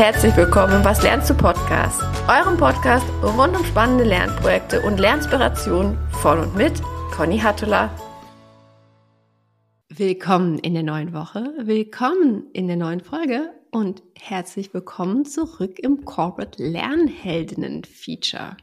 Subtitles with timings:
[0.00, 5.98] herzlich willkommen im Was lernst du Podcast, eurem Podcast rund um spannende Lernprojekte und Lernspirationen
[6.22, 6.72] von und mit
[7.14, 7.94] Conny Hattula.
[9.90, 16.06] Willkommen in der neuen Woche, willkommen in der neuen Folge und herzlich willkommen zurück im
[16.06, 18.56] Corporate Lernheldinnen Feature.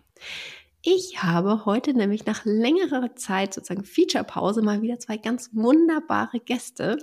[0.82, 6.98] Ich habe heute nämlich nach längerer Zeit sozusagen Feature-Pause mal wieder zwei ganz wunderbare Gäste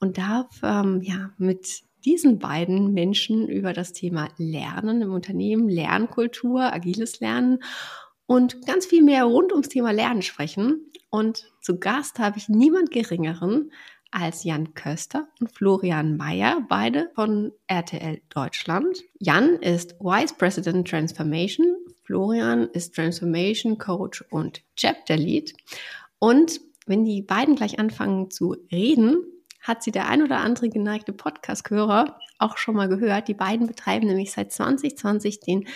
[0.00, 6.72] und darf ähm, ja mit diesen beiden Menschen über das Thema Lernen im Unternehmen, Lernkultur,
[6.72, 7.62] agiles Lernen
[8.26, 10.92] und ganz viel mehr rund ums Thema Lernen sprechen.
[11.10, 13.70] Und zu Gast habe ich niemand Geringeren
[14.10, 19.02] als Jan Köster und Florian Mayer, beide von RTL Deutschland.
[19.18, 25.54] Jan ist Vice President Transformation, Florian ist Transformation Coach und Chapter Lead.
[26.18, 29.22] Und wenn die beiden gleich anfangen zu reden,
[29.60, 33.28] hat sie der ein oder andere geneigte Podcast-Hörer auch schon mal gehört.
[33.28, 35.66] Die beiden betreiben nämlich seit 2020 den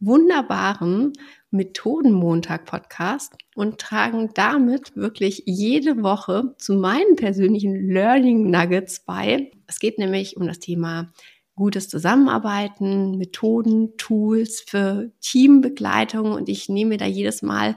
[0.00, 1.12] wunderbaren
[1.50, 9.50] Methodenmontag-Podcast und tragen damit wirklich jede Woche zu meinen persönlichen Learning Nuggets bei.
[9.66, 11.12] Es geht nämlich um das Thema
[11.54, 17.76] gutes Zusammenarbeiten, Methoden, Tools für Teambegleitung und ich nehme da jedes Mal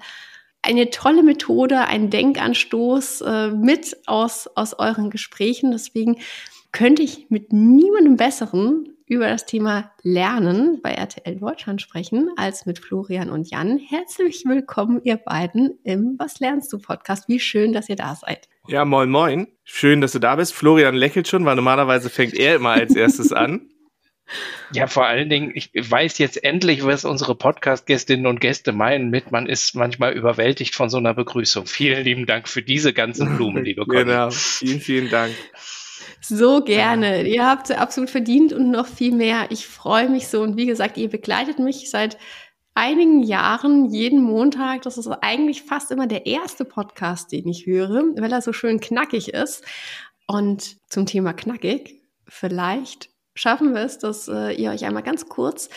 [0.61, 5.71] eine tolle Methode, ein Denkanstoß äh, mit aus, aus euren Gesprächen.
[5.71, 6.17] Deswegen
[6.71, 12.77] könnte ich mit niemandem Besseren über das Thema Lernen bei RTL Deutschland sprechen als mit
[12.77, 13.79] Florian und Jan.
[13.79, 17.27] Herzlich willkommen, ihr beiden, im Was lernst du Podcast.
[17.27, 18.47] Wie schön, dass ihr da seid.
[18.67, 19.47] Ja, moin, moin.
[19.63, 20.53] Schön, dass du da bist.
[20.53, 23.71] Florian lächelt schon, weil normalerweise fängt er immer als erstes an.
[24.72, 29.31] Ja, vor allen Dingen, ich weiß jetzt endlich, was unsere Podcast-Gästinnen und Gäste meinen mit,
[29.31, 31.66] man ist manchmal überwältigt von so einer Begrüßung.
[31.66, 34.03] Vielen lieben Dank für diese ganzen Blumen, liebe Conny.
[34.03, 35.33] Genau, vielen, vielen Dank.
[36.22, 37.27] So gerne.
[37.27, 39.47] Ihr habt sie absolut verdient und noch viel mehr.
[39.50, 40.41] Ich freue mich so.
[40.41, 42.17] Und wie gesagt, ihr begleitet mich seit
[42.73, 44.84] einigen Jahren jeden Montag.
[44.84, 48.79] Das ist eigentlich fast immer der erste Podcast, den ich höre, weil er so schön
[48.79, 49.63] knackig ist.
[50.28, 55.69] Und zum Thema knackig, vielleicht schaffen wir es, dass äh, ihr euch einmal ganz kurz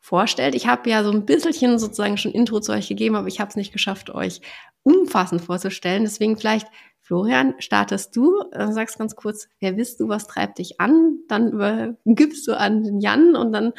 [0.00, 0.54] vorstellt.
[0.54, 3.50] Ich habe ja so ein bisschen sozusagen schon Intro zu euch gegeben, aber ich habe
[3.50, 4.40] es nicht geschafft, euch
[4.82, 6.04] umfassend vorzustellen.
[6.04, 6.68] Deswegen vielleicht,
[7.00, 11.18] Florian, startest du, äh, sagst ganz kurz, wer bist du, was treibt dich an?
[11.28, 13.72] Dann übergibst du an den Jan und dann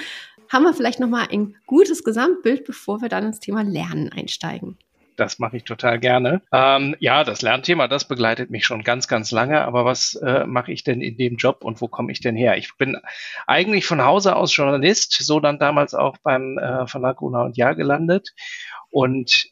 [0.50, 4.78] haben wir vielleicht nochmal ein gutes Gesamtbild, bevor wir dann ins Thema Lernen einsteigen.
[5.18, 6.42] Das mache ich total gerne.
[6.54, 9.66] Ähm, ja, das Lernthema, das begleitet mich schon ganz, ganz lange.
[9.66, 12.56] Aber was äh, mache ich denn in dem Job und wo komme ich denn her?
[12.58, 12.98] Ich bin
[13.48, 17.74] eigentlich von Hause aus Journalist, so dann damals auch beim äh, Verlag Una und Jahr
[17.74, 18.34] gelandet
[18.92, 19.50] und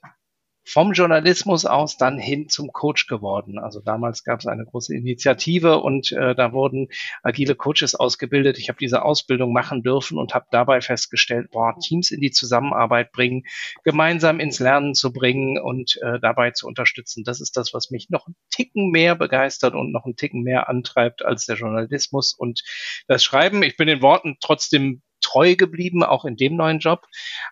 [0.66, 3.60] vom Journalismus aus dann hin zum Coach geworden.
[3.60, 6.88] Also damals gab es eine große Initiative und äh, da wurden
[7.22, 8.58] agile Coaches ausgebildet.
[8.58, 13.12] Ich habe diese Ausbildung machen dürfen und habe dabei festgestellt, boah, Teams in die Zusammenarbeit
[13.12, 13.44] bringen,
[13.84, 17.24] gemeinsam ins Lernen zu bringen und äh, dabei zu unterstützen.
[17.24, 20.68] Das ist das, was mich noch einen Ticken mehr begeistert und noch einen Ticken mehr
[20.68, 22.64] antreibt als der Journalismus und
[23.08, 23.62] das Schreiben.
[23.62, 27.06] Ich bin den Worten trotzdem treu geblieben, auch in dem neuen Job,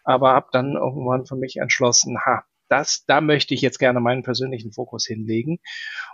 [0.04, 4.24] aber habe dann irgendwann für mich entschlossen, ha, das, da möchte ich jetzt gerne meinen
[4.24, 5.60] persönlichen Fokus hinlegen.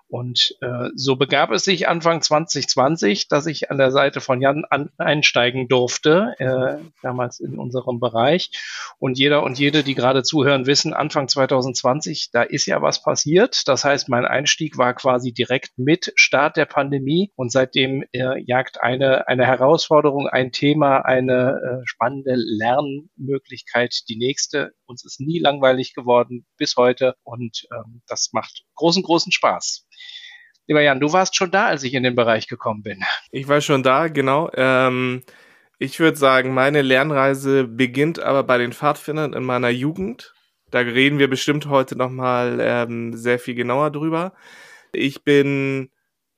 [0.10, 4.66] Und äh, so begab es sich Anfang 2020, dass ich an der Seite von Jan
[4.68, 8.50] an, einsteigen durfte, äh, damals in unserem Bereich.
[8.98, 13.68] Und jeder und jede, die gerade zuhören, wissen, Anfang 2020, da ist ja was passiert.
[13.68, 18.82] Das heißt, mein Einstieg war quasi direkt mit Start der Pandemie und seitdem äh, jagt
[18.82, 24.72] eine, eine Herausforderung, ein Thema, eine äh, spannende Lernmöglichkeit die nächste.
[24.88, 29.86] Uns ist nie langweilig geworden bis heute und ähm, das macht großen, großen Spaß.
[30.68, 33.04] Lieber Jan, du warst schon da, als ich in den Bereich gekommen bin.
[33.32, 34.50] Ich war schon da, genau.
[34.54, 35.24] Ähm,
[35.80, 40.34] ich würde sagen, meine Lernreise beginnt aber bei den Pfadfindern in meiner Jugend.
[40.72, 44.34] Da reden wir bestimmt heute nochmal ähm, sehr viel genauer drüber.
[44.94, 45.90] Ich bin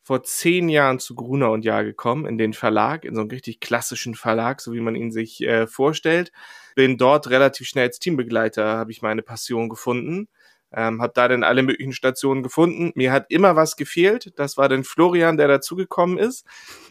[0.02, 3.60] vor zehn Jahren zu Gruner und Jahr gekommen, in den Verlag, in so einen richtig
[3.60, 6.32] klassischen Verlag, so wie man ihn sich äh, vorstellt.
[6.76, 10.30] Bin dort relativ schnell als Teambegleiter, habe ich meine Passion gefunden
[10.74, 12.92] ähm, habe da dann alle möglichen Stationen gefunden.
[12.96, 14.34] Mir hat immer was gefehlt.
[14.38, 16.46] Das war dann Florian, der dazugekommen ist.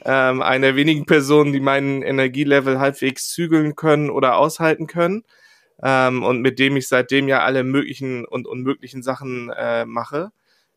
[0.05, 5.25] Ähm, eine der wenigen Personen, die meinen Energielevel halbwegs zügeln können oder aushalten können.
[5.83, 10.31] Ähm, und mit dem ich seitdem ja alle möglichen und unmöglichen Sachen äh, mache.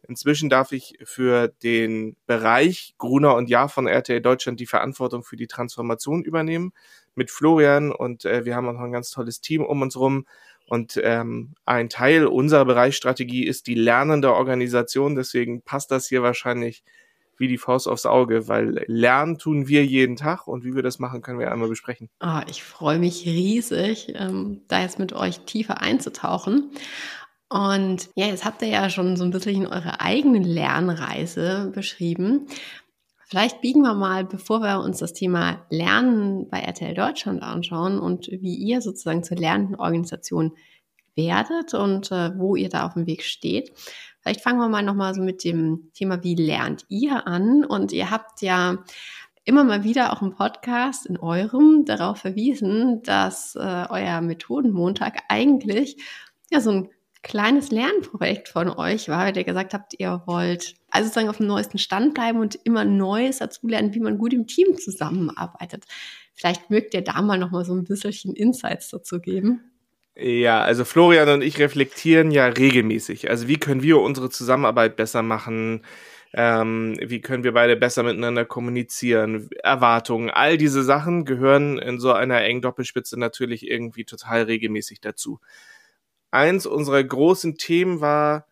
[0.05, 5.37] Inzwischen darf ich für den Bereich Gruner und Jahr von RTL Deutschland die Verantwortung für
[5.37, 6.73] die Transformation übernehmen
[7.15, 10.25] mit Florian und äh, wir haben auch noch ein ganz tolles Team um uns rum
[10.73, 15.13] und ähm, ein Teil unserer Bereichsstrategie ist die lernende Organisation.
[15.13, 16.83] Deswegen passt das hier wahrscheinlich
[17.37, 20.97] wie die Faust aufs Auge, weil lernen tun wir jeden Tag und wie wir das
[20.97, 22.09] machen, können wir einmal besprechen.
[22.23, 26.71] Oh, ich freue mich riesig, ähm, da jetzt mit euch tiefer einzutauchen.
[27.49, 32.47] Und ja, jetzt habt ihr ja schon so ein bisschen eure eigene Lernreise beschrieben.
[33.27, 38.27] Vielleicht biegen wir mal, bevor wir uns das Thema Lernen bei RTL Deutschland anschauen und
[38.27, 40.53] wie ihr sozusagen zur lernenden Organisation
[41.15, 43.71] werdet und äh, wo ihr da auf dem Weg steht.
[44.21, 47.65] Vielleicht fangen wir mal nochmal so mit dem Thema, wie lernt ihr an?
[47.65, 48.83] Und ihr habt ja
[49.45, 55.97] immer mal wieder auch im Podcast in eurem darauf verwiesen, dass äh, euer Methodenmontag eigentlich
[56.49, 56.89] ja so ein
[57.21, 61.47] kleines Lernprojekt von euch war, weil ihr gesagt habt, ihr wollt also sozusagen auf dem
[61.47, 65.85] neuesten Stand bleiben und immer Neues dazulernen, wie man gut im Team zusammenarbeitet.
[66.35, 69.61] Vielleicht mögt ihr da mal noch mal so ein bisschen Insights dazu geben.
[70.15, 73.29] Ja, also Florian und ich reflektieren ja regelmäßig.
[73.29, 75.81] Also wie können wir unsere Zusammenarbeit besser machen?
[76.35, 79.49] Ähm, wie können wir beide besser miteinander kommunizieren?
[79.63, 85.39] Erwartungen, all diese Sachen gehören in so einer engen Doppelspitze natürlich irgendwie total regelmäßig dazu
[86.33, 88.47] eins unserer großen Themen war,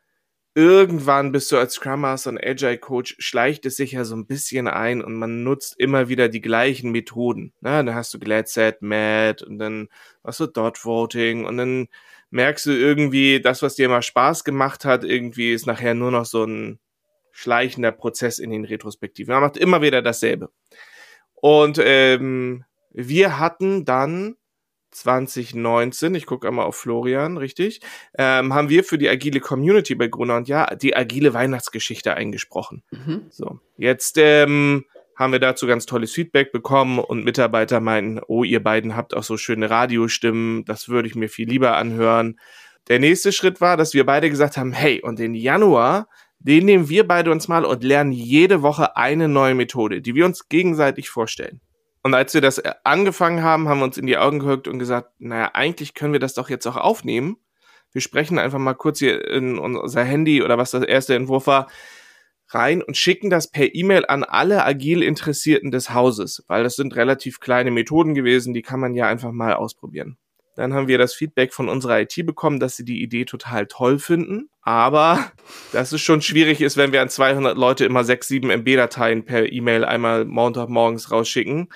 [0.53, 4.25] irgendwann bist du als Scrum Master und Agile Coach, schleicht es sich ja so ein
[4.25, 7.53] bisschen ein und man nutzt immer wieder die gleichen Methoden.
[7.61, 9.87] Na, dann hast du Glad Set, Mad und dann
[10.23, 11.87] hast du Dot Voting und dann
[12.31, 16.25] merkst du irgendwie, das, was dir immer Spaß gemacht hat, irgendwie ist nachher nur noch
[16.25, 16.79] so ein
[17.31, 19.33] schleichender Prozess in den Retrospektiven.
[19.33, 20.49] Man macht immer wieder dasselbe.
[21.35, 24.35] Und ähm, wir hatten dann
[24.91, 27.81] 2019, ich gucke einmal auf Florian, richtig,
[28.17, 32.83] ähm, haben wir für die agile Community bei Gruner und Ja die agile Weihnachtsgeschichte eingesprochen.
[32.91, 33.23] Mhm.
[33.29, 34.85] So, jetzt ähm,
[35.15, 39.23] haben wir dazu ganz tolles Feedback bekommen und Mitarbeiter meinten, oh, ihr beiden habt auch
[39.23, 42.39] so schöne Radiostimmen, das würde ich mir viel lieber anhören.
[42.87, 46.07] Der nächste Schritt war, dass wir beide gesagt haben, hey, und in Januar,
[46.39, 50.25] den nehmen wir beide uns mal und lernen jede Woche eine neue Methode, die wir
[50.25, 51.61] uns gegenseitig vorstellen.
[52.03, 54.79] Und als wir das äh, angefangen haben, haben wir uns in die Augen geguckt und
[54.79, 57.37] gesagt, naja, eigentlich können wir das doch jetzt auch aufnehmen.
[57.91, 61.67] Wir sprechen einfach mal kurz hier in unser Handy oder was das erste Entwurf war,
[62.47, 66.95] rein und schicken das per E-Mail an alle agil Interessierten des Hauses, weil das sind
[66.95, 70.17] relativ kleine Methoden gewesen, die kann man ja einfach mal ausprobieren.
[70.55, 73.99] Dann haben wir das Feedback von unserer IT bekommen, dass sie die Idee total toll
[73.99, 75.31] finden, aber
[75.71, 79.51] dass es schon schwierig ist, wenn wir an 200 Leute immer 6, 7 MB-Dateien per
[79.51, 81.69] E-Mail einmal Montagmorgens rausschicken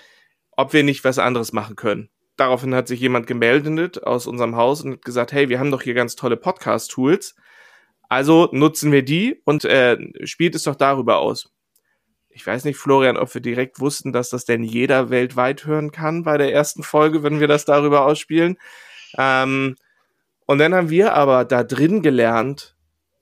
[0.57, 2.09] ob wir nicht was anderes machen können.
[2.37, 5.93] Daraufhin hat sich jemand gemeldet aus unserem Haus und gesagt, hey, wir haben doch hier
[5.93, 7.35] ganz tolle Podcast-Tools.
[8.09, 11.51] Also nutzen wir die und äh, spielt es doch darüber aus.
[12.29, 16.23] Ich weiß nicht, Florian, ob wir direkt wussten, dass das denn jeder weltweit hören kann
[16.23, 18.57] bei der ersten Folge, wenn wir das darüber ausspielen.
[19.17, 19.77] Ähm,
[20.45, 22.75] und dann haben wir aber da drin gelernt,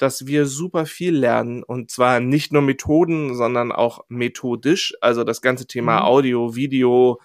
[0.03, 4.93] dass wir super viel lernen und zwar nicht nur Methoden, sondern auch methodisch.
[4.99, 6.05] Also das ganze Thema mhm.
[6.05, 7.21] Audio, Video,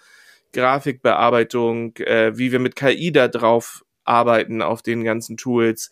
[0.53, 5.91] Grafikbearbeitung, äh, wie wir mit KI da drauf arbeiten auf den ganzen Tools,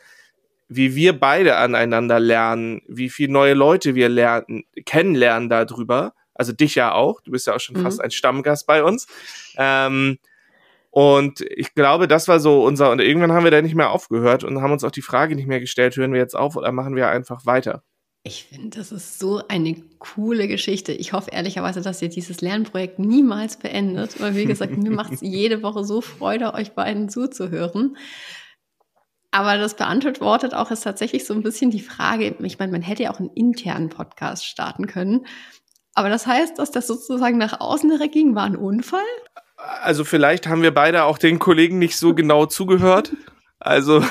[0.69, 6.15] wie wir beide aneinander lernen, wie viele neue Leute wir lernen, kennenlernen darüber.
[6.35, 7.83] Also dich ja auch, du bist ja auch schon mhm.
[7.83, 9.09] fast ein Stammgast bei uns.
[9.57, 10.19] Ähm,
[10.97, 14.45] und ich glaube, das war so unser, und irgendwann haben wir da nicht mehr aufgehört
[14.45, 16.97] und haben uns auch die Frage nicht mehr gestellt, hören wir jetzt auf oder machen
[16.97, 17.83] wir einfach weiter?
[18.23, 20.93] Ich finde, das ist so eine coole Geschichte.
[20.93, 25.21] Ich hoffe ehrlicherweise, dass ihr dieses Lernprojekt niemals beendet, weil wie gesagt, mir macht es
[25.21, 27.99] jede Woche so Freude, euch beiden zuzuhören.
[29.33, 33.03] Aber das beantwortet auch ist tatsächlich so ein bisschen die Frage, ich meine, man hätte
[33.03, 35.27] ja auch einen internen Podcast starten können.
[35.93, 39.03] Aber das heißt, dass das sozusagen nach außen direkt ging, war ein Unfall?
[39.57, 43.13] Also vielleicht haben wir beide auch den Kollegen nicht so genau zugehört.
[43.59, 44.05] Also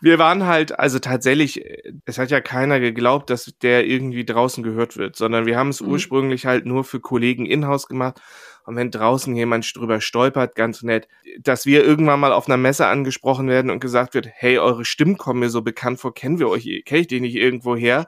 [0.00, 1.64] wir waren halt, also tatsächlich,
[2.06, 5.80] es hat ja keiner geglaubt, dass der irgendwie draußen gehört wird, sondern wir haben es
[5.80, 5.88] mhm.
[5.88, 8.20] ursprünglich halt nur für Kollegen in-house gemacht.
[8.66, 11.06] Und wenn draußen jemand drüber stolpert, ganz nett,
[11.38, 15.18] dass wir irgendwann mal auf einer Messe angesprochen werden und gesagt wird, hey, eure Stimmen
[15.18, 18.06] kommen mir so bekannt vor, kennen wir euch, kenne ich die nicht irgendwo her?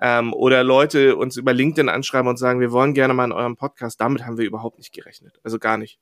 [0.00, 3.56] Ähm, oder Leute uns über LinkedIn anschreiben und sagen, wir wollen gerne mal in eurem
[3.56, 4.00] Podcast.
[4.00, 5.38] Damit haben wir überhaupt nicht gerechnet.
[5.42, 5.98] Also gar nicht.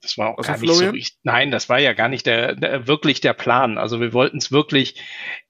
[0.00, 0.90] Das war auch also gar nicht Florian?
[0.90, 1.18] so richtig.
[1.22, 3.78] Nein, das war ja gar nicht der, der wirklich der Plan.
[3.78, 5.02] Also wir wollten es wirklich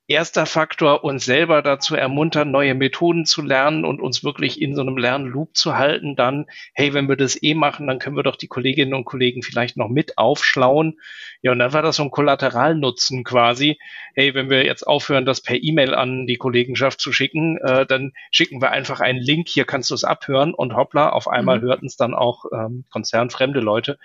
[0.08, 4.80] erster Faktor, uns selber dazu ermuntern, neue Methoden zu lernen und uns wirklich in so
[4.80, 6.16] einem Lernloop zu halten.
[6.16, 9.42] Dann, hey, wenn wir das eh machen, dann können wir doch die Kolleginnen und Kollegen
[9.42, 10.98] vielleicht noch mit aufschlauen.
[11.42, 13.78] Ja, und dann war das so ein Kollateralnutzen quasi.
[14.14, 18.12] Hey, wenn wir jetzt aufhören, das per E-Mail an die Kollegenschaft zu schicken, äh, dann
[18.30, 21.64] schicken wir einfach einen Link, hier kannst du es abhören und hoppla, auf einmal mhm.
[21.64, 23.98] hörten es dann auch ähm, konzernfremde Leute.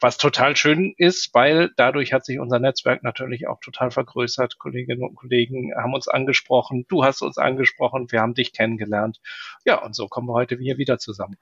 [0.00, 5.02] Was total schön ist, weil dadurch hat sich unser Netzwerk natürlich auch total vergrößert, Kolleginnen
[5.02, 9.20] und Kollegen Kollegen haben uns angesprochen, du hast uns angesprochen, wir haben dich kennengelernt.
[9.64, 11.36] Ja, und so kommen wir heute hier wieder zusammen.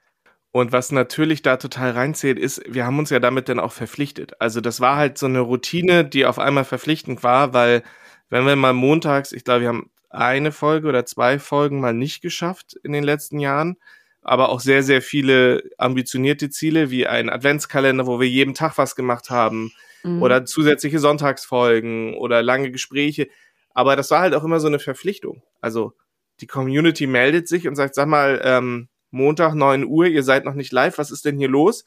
[0.52, 4.40] Und was natürlich da total reinzählt, ist, wir haben uns ja damit dann auch verpflichtet.
[4.40, 7.82] Also das war halt so eine Routine, die auf einmal verpflichtend war, weil
[8.30, 12.22] wenn wir mal montags, ich glaube, wir haben eine Folge oder zwei Folgen mal nicht
[12.22, 13.76] geschafft in den letzten Jahren,
[14.22, 18.96] aber auch sehr, sehr viele ambitionierte Ziele, wie ein Adventskalender, wo wir jeden Tag was
[18.96, 19.72] gemacht haben,
[20.06, 20.22] mhm.
[20.22, 23.28] oder zusätzliche Sonntagsfolgen oder lange Gespräche.
[23.76, 25.42] Aber das war halt auch immer so eine Verpflichtung.
[25.60, 25.92] Also
[26.40, 30.54] die Community meldet sich und sagt, sag mal, ähm, Montag 9 Uhr, ihr seid noch
[30.54, 31.84] nicht live, was ist denn hier los?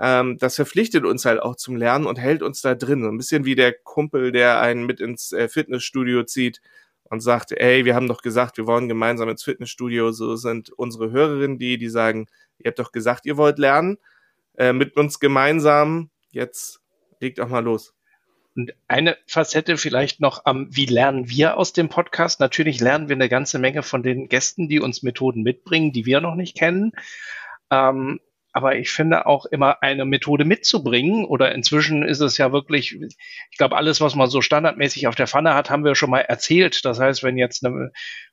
[0.00, 3.04] Ähm, das verpflichtet uns halt auch zum Lernen und hält uns da drin.
[3.04, 6.60] So ein bisschen wie der Kumpel, der einen mit ins äh, Fitnessstudio zieht
[7.04, 10.10] und sagt, ey, wir haben doch gesagt, wir wollen gemeinsam ins Fitnessstudio.
[10.10, 12.26] So sind unsere Hörerinnen die, die sagen,
[12.58, 13.98] ihr habt doch gesagt, ihr wollt lernen,
[14.56, 16.10] äh, mit uns gemeinsam.
[16.32, 16.80] Jetzt
[17.20, 17.94] legt auch mal los.
[18.60, 22.40] Und eine Facette vielleicht noch am, wie lernen wir aus dem Podcast?
[22.40, 26.20] Natürlich lernen wir eine ganze Menge von den Gästen, die uns Methoden mitbringen, die wir
[26.20, 26.92] noch nicht kennen.
[27.70, 28.20] Ähm,
[28.52, 32.94] aber ich finde auch immer eine Methode mitzubringen oder inzwischen ist es ja wirklich,
[33.50, 36.20] ich glaube, alles, was man so standardmäßig auf der Pfanne hat, haben wir schon mal
[36.20, 36.84] erzählt.
[36.84, 37.92] Das heißt, wenn jetzt eine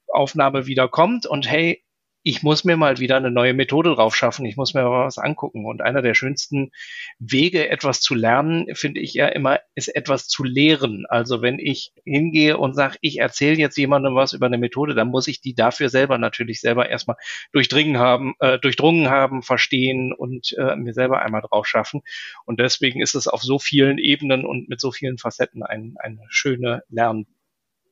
[0.09, 1.85] Aufnahme wieder kommt und hey,
[2.27, 5.17] ich muss mir mal wieder eine neue Methode drauf schaffen, ich muss mir mal was
[5.17, 5.65] angucken.
[5.65, 6.71] Und einer der schönsten
[7.19, 11.05] Wege, etwas zu lernen, finde ich ja immer, ist etwas zu lehren.
[11.07, 15.07] Also wenn ich hingehe und sage, ich erzähle jetzt jemandem was über eine Methode, dann
[15.07, 17.15] muss ich die dafür selber natürlich selber erstmal
[17.53, 22.01] durchdringen haben, äh, durchdrungen haben, verstehen und äh, mir selber einmal drauf schaffen.
[22.43, 26.25] Und deswegen ist es auf so vielen Ebenen und mit so vielen Facetten ein, eine
[26.27, 26.83] schöne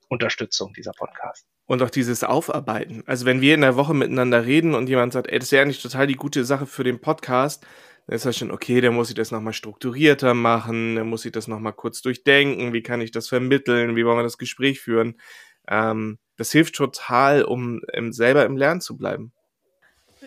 [0.10, 1.48] Lernunterstützung dieser Podcast.
[1.66, 3.04] Und auch dieses Aufarbeiten.
[3.06, 5.62] Also wenn wir in der Woche miteinander reden und jemand sagt, ey, das ist ja
[5.62, 7.66] eigentlich total die gute Sache für den Podcast,
[8.08, 11.32] dann ist das schon, okay, dann muss ich das nochmal strukturierter machen, dann muss ich
[11.32, 15.20] das nochmal kurz durchdenken, wie kann ich das vermitteln, wie wollen wir das Gespräch führen.
[15.68, 19.34] Ähm, das hilft total, um um selber im Lernen zu bleiben.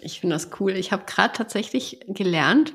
[0.00, 0.72] Ich finde das cool.
[0.72, 2.74] Ich habe gerade tatsächlich gelernt,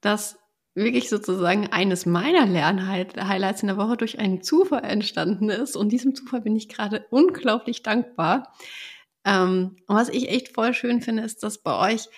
[0.00, 0.38] dass
[0.74, 5.76] wirklich sozusagen eines meiner Lernhighlights in der Woche durch einen Zufall entstanden ist.
[5.76, 8.52] Und diesem Zufall bin ich gerade unglaublich dankbar.
[9.24, 12.08] Ähm, und was ich echt voll schön finde, ist, dass bei euch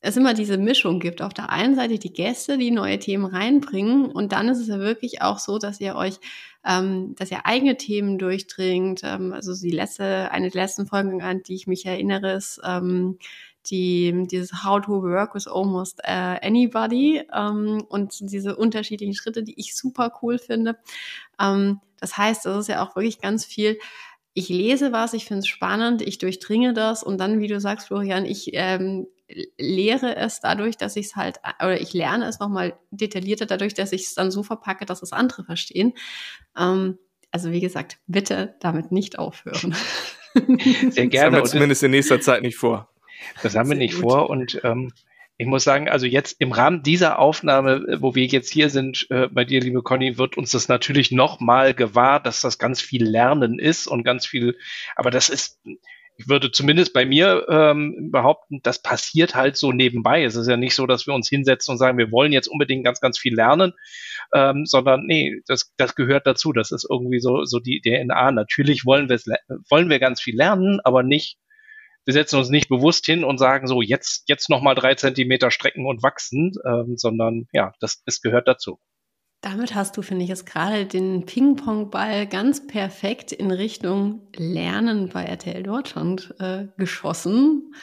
[0.00, 1.20] es immer diese Mischung gibt.
[1.20, 4.06] Auf der einen Seite die Gäste, die neue Themen reinbringen.
[4.06, 6.18] Und dann ist es ja wirklich auch so, dass ihr euch,
[6.64, 9.00] ähm, dass ihr eigene Themen durchdringt.
[9.04, 12.60] Ähm, also die letzte, eine der letzten Folgen, an die ich mich erinnere, ist,
[13.70, 19.58] die, dieses How to Work with Almost uh, Anybody ähm, und diese unterschiedlichen Schritte, die
[19.58, 20.76] ich super cool finde.
[21.40, 23.78] Ähm, das heißt, das ist ja auch wirklich ganz viel.
[24.34, 27.88] Ich lese was, ich finde es spannend, ich durchdringe das und dann, wie du sagst,
[27.88, 29.06] Florian, ich ähm,
[29.58, 33.92] lehre es dadurch, dass ich es halt, oder ich lerne es nochmal detaillierter dadurch, dass
[33.92, 35.94] ich es dann so verpacke, dass es andere verstehen.
[36.56, 36.98] Ähm,
[37.30, 39.74] also wie gesagt, bitte damit nicht aufhören.
[40.90, 41.40] Sehr gerne.
[41.40, 42.88] Das zumindest in nächster Zeit nicht vor.
[43.42, 44.02] Das haben wir nicht gut.
[44.02, 44.92] vor und ähm,
[45.38, 49.06] ich muss sagen, also jetzt im Rahmen dieser Aufnahme, äh, wo wir jetzt hier sind,
[49.10, 53.04] äh, bei dir, liebe Conny, wird uns das natürlich nochmal gewahr, dass das ganz viel
[53.04, 54.56] Lernen ist und ganz viel,
[54.94, 55.60] aber das ist,
[56.18, 60.24] ich würde zumindest bei mir ähm, behaupten, das passiert halt so nebenbei.
[60.24, 62.86] Es ist ja nicht so, dass wir uns hinsetzen und sagen, wir wollen jetzt unbedingt
[62.86, 63.74] ganz, ganz viel lernen,
[64.32, 66.54] ähm, sondern nee, das, das gehört dazu.
[66.54, 68.30] Das ist irgendwie so, so die DNA.
[68.30, 69.20] Natürlich wollen wir
[69.68, 71.36] wollen wir ganz viel lernen, aber nicht
[72.06, 75.86] wir setzen uns nicht bewusst hin und sagen so, jetzt, jetzt nochmal drei Zentimeter strecken
[75.86, 78.78] und wachsen, ähm, sondern ja, das, das gehört dazu.
[79.42, 85.24] Damit hast du, finde ich, jetzt gerade den Ping-Pong-Ball ganz perfekt in Richtung Lernen bei
[85.24, 87.74] RTL Deutschland äh, geschossen.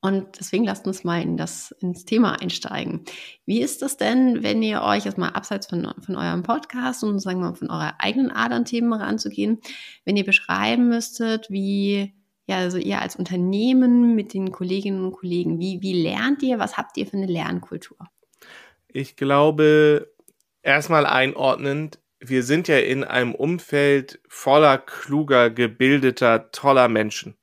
[0.00, 3.04] Und deswegen lasst uns mal in das, ins Thema einsteigen.
[3.46, 7.20] Wie ist das denn, wenn ihr euch jetzt mal abseits von, von eurem Podcast und
[7.20, 9.60] sagen wir mal von eurer eigenen Art an Themen ranzugehen,
[10.04, 12.12] wenn ihr beschreiben müsstet, wie
[12.46, 16.76] ja, also ihr als Unternehmen mit den Kolleginnen und Kollegen, wie, wie lernt ihr, was
[16.76, 17.98] habt ihr für eine Lernkultur?
[18.88, 20.12] Ich glaube,
[20.62, 27.36] erstmal einordnend, wir sind ja in einem Umfeld voller kluger, gebildeter, toller Menschen,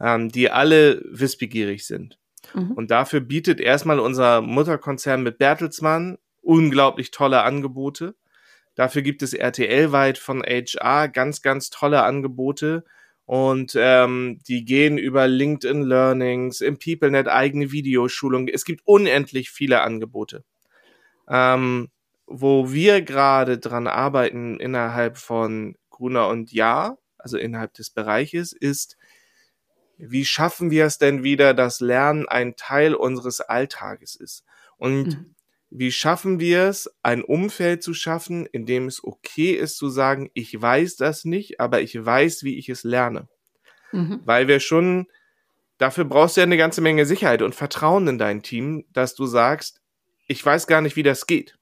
[0.00, 2.18] ähm, die alle wissbegierig sind.
[2.54, 2.72] Mhm.
[2.72, 8.14] Und dafür bietet erstmal unser Mutterkonzern mit Bertelsmann unglaublich tolle Angebote.
[8.74, 12.84] Dafür gibt es RTL-weit von HR ganz, ganz tolle Angebote
[13.30, 18.48] und ähm, die gehen über LinkedIn Learnings, im PeopleNet eigene Videoschulungen.
[18.48, 20.42] Es gibt unendlich viele Angebote.
[21.28, 21.90] Ähm,
[22.26, 28.96] wo wir gerade dran arbeiten innerhalb von Gruner und Ja, also innerhalb des Bereiches, ist,
[29.96, 34.44] wie schaffen wir es denn wieder, dass Lernen ein Teil unseres Alltages ist?
[34.76, 35.34] Und mhm.
[35.70, 40.30] Wie schaffen wir es, ein Umfeld zu schaffen, in dem es okay ist zu sagen,
[40.34, 43.28] ich weiß das nicht, aber ich weiß, wie ich es lerne.
[43.92, 44.20] Mhm.
[44.24, 45.06] Weil wir schon,
[45.78, 49.26] dafür brauchst du ja eine ganze Menge Sicherheit und Vertrauen in dein Team, dass du
[49.26, 49.80] sagst,
[50.26, 51.56] ich weiß gar nicht, wie das geht.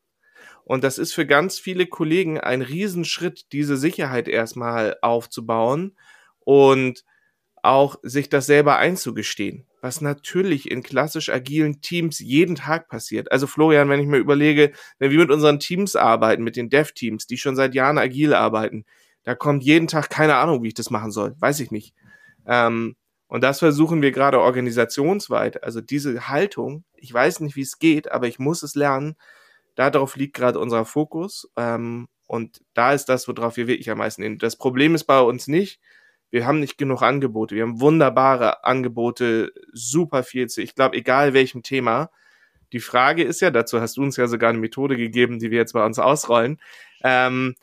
[0.65, 5.97] Und das ist für ganz viele Kollegen ein Riesenschritt, diese Sicherheit erstmal aufzubauen
[6.41, 7.05] und
[7.63, 13.31] auch sich das selber einzugestehen was natürlich in klassisch agilen Teams jeden Tag passiert.
[13.33, 17.27] Also Florian, wenn ich mir überlege, wenn wir mit unseren Teams arbeiten, mit den Dev-Teams,
[17.27, 18.85] die schon seit Jahren agil arbeiten,
[19.25, 21.35] da kommt jeden Tag keine Ahnung, wie ich das machen soll.
[21.39, 21.95] Weiß ich nicht.
[22.47, 25.63] Ähm, und das versuchen wir gerade organisationsweit.
[25.63, 29.17] Also diese Haltung, ich weiß nicht, wie es geht, aber ich muss es lernen.
[29.75, 31.49] Darauf liegt gerade unser Fokus.
[31.57, 34.39] Ähm, und da ist das, worauf wir wirklich am meisten hin.
[34.39, 35.81] Das Problem ist bei uns nicht,
[36.31, 37.55] wir haben nicht genug Angebote.
[37.55, 42.11] Wir haben wunderbare Angebote, super viel zu, ich glaube, egal welchem Thema.
[42.73, 45.59] Die Frage ist ja, dazu hast du uns ja sogar eine Methode gegeben, die wir
[45.59, 46.61] jetzt bei uns ausrollen.
[47.03, 47.55] Ähm,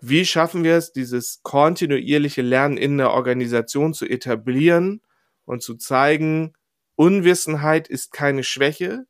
[0.00, 5.02] wie schaffen wir es, dieses kontinuierliche Lernen in der Organisation zu etablieren
[5.44, 6.54] und zu zeigen,
[6.96, 9.06] Unwissenheit ist keine Schwäche.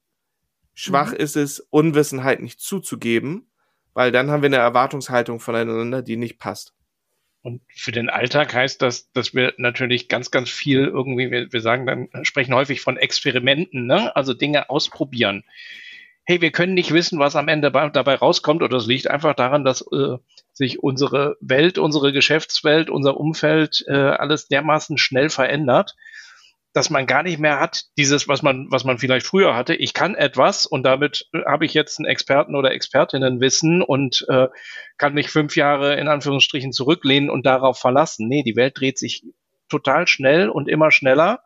[0.74, 1.18] Schwach mhm.
[1.18, 3.50] ist es, Unwissenheit nicht zuzugeben,
[3.94, 6.74] weil dann haben wir eine Erwartungshaltung voneinander, die nicht passt.
[7.42, 11.60] Und für den Alltag heißt das, dass wir natürlich ganz, ganz viel irgendwie, wir, wir
[11.62, 14.14] sagen dann, sprechen häufig von Experimenten, ne?
[14.14, 15.44] also Dinge ausprobieren.
[16.24, 19.64] Hey, wir können nicht wissen, was am Ende dabei rauskommt, oder es liegt einfach daran,
[19.64, 20.18] dass äh,
[20.52, 25.96] sich unsere Welt, unsere Geschäftswelt, unser Umfeld, äh, alles dermaßen schnell verändert,
[26.72, 29.74] dass man gar nicht mehr hat, dieses, was man, was man vielleicht früher hatte.
[29.74, 34.48] Ich kann etwas und damit habe ich jetzt einen Experten oder Expertinnenwissen und äh,
[34.96, 38.28] kann mich fünf Jahre in Anführungsstrichen zurücklehnen und darauf verlassen.
[38.28, 39.24] Nee, die Welt dreht sich
[39.68, 41.42] total schnell und immer schneller.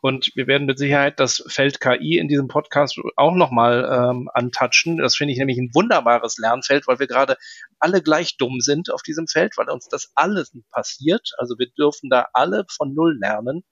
[0.00, 4.96] Und wir werden mit Sicherheit das Feld KI in diesem Podcast auch nochmal ähm, antatschen.
[4.98, 7.36] Das finde ich nämlich ein wunderbares Lernfeld, weil wir gerade
[7.78, 11.32] alle gleich dumm sind auf diesem Feld, weil uns das alles passiert.
[11.38, 13.62] Also wir dürfen da alle von Null lernen.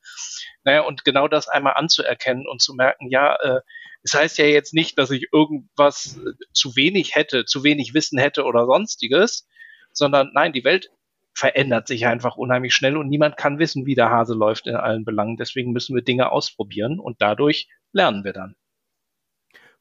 [0.65, 3.61] Naja, und genau das einmal anzuerkennen und zu merken, ja, äh,
[4.03, 8.19] es heißt ja jetzt nicht, dass ich irgendwas äh, zu wenig hätte, zu wenig Wissen
[8.19, 9.47] hätte oder sonstiges,
[9.93, 10.91] sondern nein, die Welt
[11.39, 15.05] verändert sich einfach unheimlich schnell und niemand kann wissen, wie der Hase läuft in allen
[15.05, 15.37] Belangen.
[15.37, 18.57] Deswegen müssen wir Dinge ausprobieren und dadurch lernen wir dann.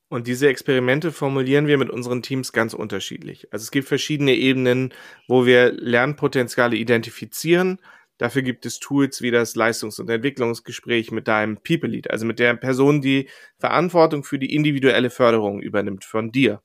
[0.08, 3.52] Und diese Experimente formulieren wir mit unseren Teams ganz unterschiedlich.
[3.52, 4.94] Also es gibt verschiedene Ebenen,
[5.28, 7.82] wo wir Lernpotenziale identifizieren.
[8.20, 12.38] Dafür gibt es Tools wie das Leistungs- und Entwicklungsgespräch mit deinem People Lead, also mit
[12.38, 16.62] der Person, die Verantwortung für die individuelle Förderung übernimmt von dir.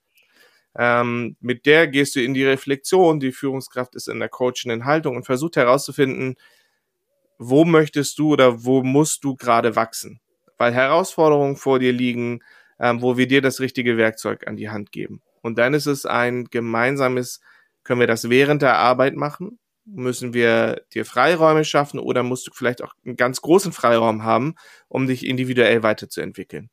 [0.78, 5.16] Ähm, mit der gehst du in die Reflexion, die Führungskraft ist in der coachenden Haltung
[5.16, 6.36] und versucht herauszufinden,
[7.38, 10.20] wo möchtest du oder wo musst du gerade wachsen?
[10.58, 12.40] Weil Herausforderungen vor dir liegen,
[12.78, 15.22] ähm, wo wir dir das richtige Werkzeug an die Hand geben.
[15.42, 17.40] Und dann ist es ein gemeinsames,
[17.84, 19.58] können wir das während der Arbeit machen?
[19.84, 24.54] Müssen wir dir Freiräume schaffen oder musst du vielleicht auch einen ganz großen Freiraum haben,
[24.88, 26.70] um dich individuell weiterzuentwickeln?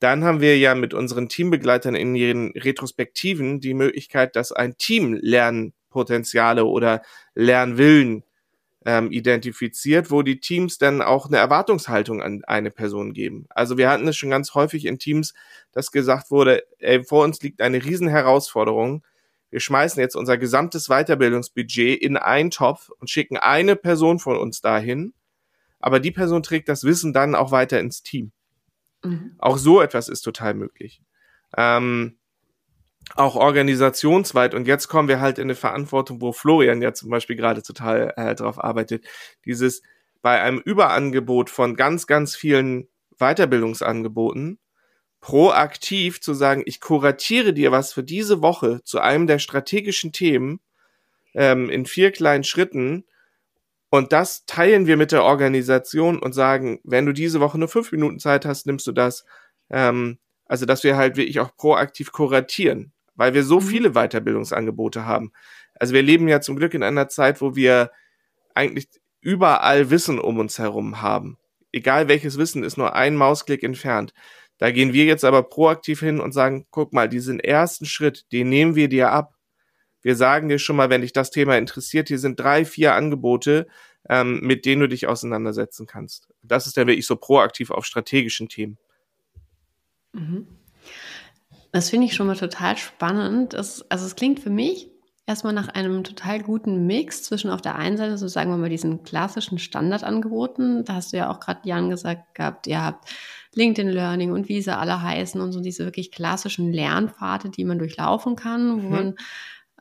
[0.00, 5.12] Dann haben wir ja mit unseren Teambegleitern in ihren Retrospektiven die Möglichkeit, dass ein Team
[5.12, 7.02] Lernpotenziale oder
[7.34, 8.24] Lernwillen
[8.86, 13.46] ähm, identifiziert, wo die Teams dann auch eine Erwartungshaltung an eine Person geben.
[13.50, 15.34] Also wir hatten es schon ganz häufig in Teams,
[15.72, 19.04] dass gesagt wurde, ey, vor uns liegt eine riesen Herausforderung.
[19.50, 24.62] Wir schmeißen jetzt unser gesamtes Weiterbildungsbudget in einen Topf und schicken eine Person von uns
[24.62, 25.12] dahin.
[25.78, 28.32] Aber die Person trägt das Wissen dann auch weiter ins Team.
[29.04, 29.36] Mhm.
[29.38, 31.02] Auch so etwas ist total möglich.
[31.56, 32.18] Ähm,
[33.16, 34.54] auch organisationsweit.
[34.54, 38.12] Und jetzt kommen wir halt in eine Verantwortung, wo Florian ja zum Beispiel gerade total
[38.16, 39.06] äh, drauf arbeitet.
[39.44, 39.82] Dieses
[40.22, 44.58] bei einem Überangebot von ganz, ganz vielen Weiterbildungsangeboten
[45.20, 50.60] proaktiv zu sagen, ich kuratiere dir was für diese Woche zu einem der strategischen Themen
[51.34, 53.04] ähm, in vier kleinen Schritten
[53.90, 57.90] und das teilen wir mit der Organisation und sagen, wenn du diese Woche nur fünf
[57.90, 59.24] Minuten Zeit hast, nimmst du das.
[59.68, 63.64] Ähm, also, dass wir halt wirklich auch proaktiv kuratieren, weil wir so mhm.
[63.64, 65.32] viele Weiterbildungsangebote haben.
[65.74, 67.90] Also, wir leben ja zum Glück in einer Zeit, wo wir
[68.54, 68.88] eigentlich
[69.20, 71.36] überall Wissen um uns herum haben.
[71.72, 74.12] Egal welches Wissen ist nur ein Mausklick entfernt.
[74.58, 78.48] Da gehen wir jetzt aber proaktiv hin und sagen, guck mal, diesen ersten Schritt, den
[78.48, 79.34] nehmen wir dir ab
[80.02, 83.66] wir sagen dir schon mal, wenn dich das Thema interessiert, hier sind drei, vier Angebote,
[84.08, 86.28] ähm, mit denen du dich auseinandersetzen kannst.
[86.42, 88.78] Das ist dann wirklich so proaktiv auf strategischen Themen.
[90.12, 90.46] Mhm.
[91.72, 93.52] Das finde ich schon mal total spannend.
[93.52, 94.90] Das, also es klingt für mich
[95.26, 98.68] erstmal nach einem total guten Mix zwischen auf der einen Seite, so sagen wir mal,
[98.68, 100.84] diesen klassischen Standardangeboten.
[100.84, 103.08] Da hast du ja auch gerade Jan gesagt gehabt, ihr habt
[103.54, 107.78] LinkedIn Learning und wie sie alle heißen und so diese wirklich klassischen Lernpfade, die man
[107.78, 108.90] durchlaufen kann, wo mhm.
[108.90, 109.14] man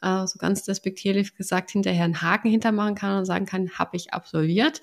[0.02, 4.14] äh, so ganz despektierlich gesagt hinterher einen Haken hintermachen kann und sagen kann, habe ich
[4.14, 4.82] absolviert.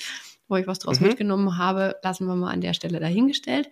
[0.48, 1.08] Wo ich was draus mhm.
[1.08, 3.68] mitgenommen habe, lassen wir mal an der Stelle dahingestellt.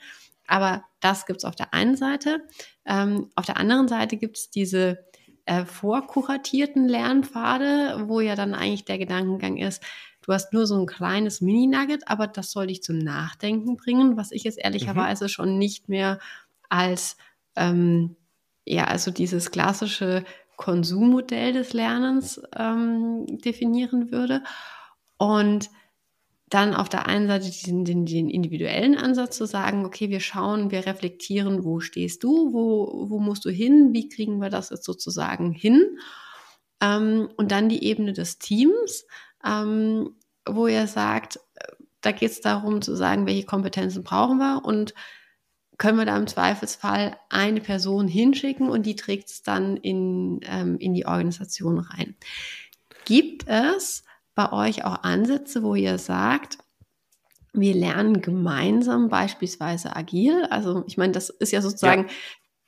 [0.47, 2.41] Aber das gibt's auf der einen Seite.
[2.85, 4.99] Ähm, auf der anderen Seite gibt's diese
[5.47, 9.83] äh, vorkuratierten Lernpfade, wo ja dann eigentlich der Gedankengang ist,
[10.23, 14.33] du hast nur so ein kleines Mini-Nugget, aber das soll dich zum Nachdenken bringen, was
[14.33, 15.29] ich jetzt ehrlicherweise mhm.
[15.29, 16.19] schon nicht mehr
[16.69, 17.17] als,
[17.57, 18.17] ähm,
[18.65, 20.25] ja, also dieses klassische
[20.57, 24.43] Konsummodell des Lernens ähm, definieren würde.
[25.19, 25.71] Und
[26.49, 30.71] dann auf der einen Seite diesen, den, den individuellen Ansatz zu sagen, okay, wir schauen,
[30.71, 34.85] wir reflektieren, wo stehst du, wo, wo musst du hin, wie kriegen wir das jetzt
[34.85, 35.99] sozusagen hin?
[36.81, 39.07] Ähm, und dann die Ebene des Teams,
[39.45, 41.41] ähm, wo ihr sagt,
[42.03, 44.95] da geht es darum zu sagen, welche Kompetenzen brauchen wir und
[45.79, 50.79] können wir da im Zweifelsfall eine Person hinschicken und die trägt es dann in, ähm,
[50.79, 52.15] in die Organisation rein.
[53.05, 56.59] Gibt es bei euch auch Ansätze, wo ihr sagt,
[57.53, 60.47] wir lernen gemeinsam beispielsweise agil?
[60.51, 62.07] Also ich meine, das ist ja sozusagen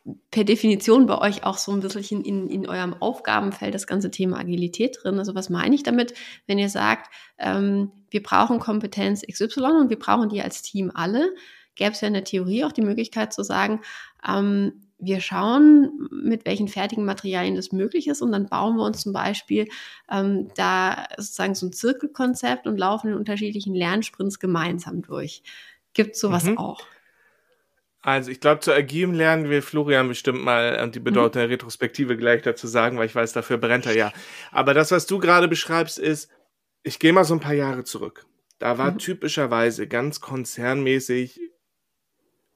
[0.05, 0.15] ja.
[0.31, 4.39] per Definition bei euch auch so ein bisschen in, in eurem Aufgabenfeld das ganze Thema
[4.39, 5.19] Agilität drin.
[5.19, 6.15] Also was meine ich damit,
[6.47, 11.35] wenn ihr sagt, ähm, wir brauchen Kompetenz XY und wir brauchen die als Team alle?
[11.77, 13.81] Gäbe es ja in der Theorie auch die Möglichkeit zu sagen,
[14.27, 19.03] ähm, wir schauen, mit welchen fertigen Materialien das möglich ist und dann bauen wir uns
[19.03, 19.69] zum Beispiel
[20.11, 25.43] ähm, da sozusagen so ein Zirkelkonzept und laufen in unterschiedlichen Lernsprints gemeinsam durch.
[25.93, 26.59] Gibt es sowas mhm.
[26.59, 26.87] auch?
[28.01, 31.49] Also ich glaube, zu agilem Lernen will Florian bestimmt mal äh, die Bedeutung mhm.
[31.49, 34.13] der Retrospektive gleich dazu sagen, weil ich weiß, dafür brennt er ja.
[34.53, 36.31] Aber das, was du gerade beschreibst, ist,
[36.85, 38.25] ich gehe mal so ein paar Jahre zurück.
[38.59, 38.99] Da war mhm.
[38.99, 41.41] typischerweise ganz konzernmäßig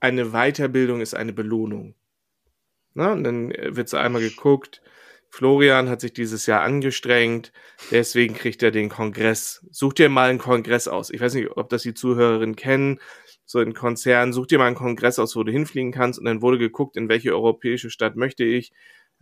[0.01, 1.95] eine Weiterbildung ist eine Belohnung.
[2.93, 4.81] Na, und dann wird so einmal geguckt.
[5.29, 7.53] Florian hat sich dieses Jahr angestrengt,
[7.89, 9.65] deswegen kriegt er den Kongress.
[9.71, 11.09] Such dir mal einen Kongress aus.
[11.09, 12.99] Ich weiß nicht, ob das die Zuhörerinnen kennen.
[13.45, 16.19] So in Konzernen, such dir mal einen Kongress aus, wo du hinfliegen kannst.
[16.19, 18.73] Und dann wurde geguckt, in welche europäische Stadt möchte ich.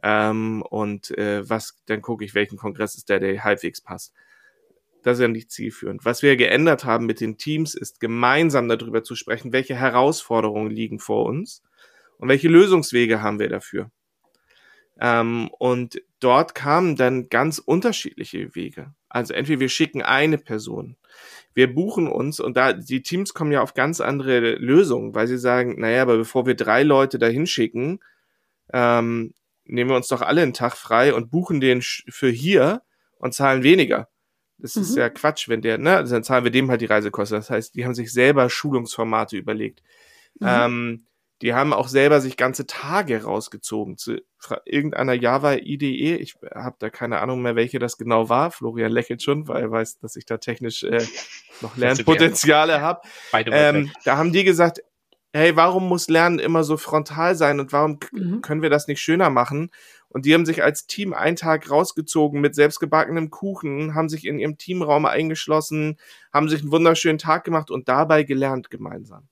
[0.01, 4.13] Ähm, und äh, was, dann gucke ich, welchen Kongress ist der, der halbwegs passt.
[5.03, 6.03] Das ist ja nicht zielführend.
[6.03, 10.99] Was wir geändert haben mit den Teams, ist gemeinsam darüber zu sprechen, welche Herausforderungen liegen
[10.99, 11.63] vor uns
[12.17, 13.91] und welche Lösungswege haben wir dafür?
[14.99, 18.93] Ähm, und dort kamen dann ganz unterschiedliche Wege.
[19.07, 20.97] Also entweder wir schicken eine Person,
[21.53, 25.38] wir buchen uns und da die Teams kommen ja auf ganz andere Lösungen, weil sie
[25.38, 27.99] sagen, naja, aber bevor wir drei Leute dahin schicken,
[28.71, 29.33] ähm,
[29.65, 32.81] nehmen wir uns doch alle einen Tag frei und buchen den für hier
[33.17, 34.09] und zahlen weniger.
[34.61, 34.81] Das mhm.
[34.81, 37.37] ist ja Quatsch, wenn der, ne, also dann zahlen wir dem halt die Reisekosten.
[37.37, 39.81] Das heißt, die haben sich selber Schulungsformate überlegt.
[40.39, 40.47] Mhm.
[40.47, 41.05] Ähm,
[41.41, 44.17] die haben auch selber sich ganze Tage rausgezogen zu
[44.65, 46.17] irgendeiner Java IDE.
[46.17, 48.51] Ich habe da keine Ahnung mehr, welche das genau war.
[48.51, 51.05] Florian lächelt schon, weil er weiß, dass ich da technisch äh,
[51.61, 53.01] noch Lernpotenziale habe.
[53.33, 54.81] Ähm, da haben die gesagt,
[55.31, 58.41] hey, warum muss Lernen immer so frontal sein und warum mhm.
[58.41, 59.71] können wir das nicht schöner machen?
[60.09, 64.39] Und die haben sich als Team einen Tag rausgezogen mit selbstgebackenem Kuchen, haben sich in
[64.39, 65.97] ihrem Teamraum eingeschlossen,
[66.33, 69.27] haben sich einen wunderschönen Tag gemacht und dabei gelernt gemeinsam.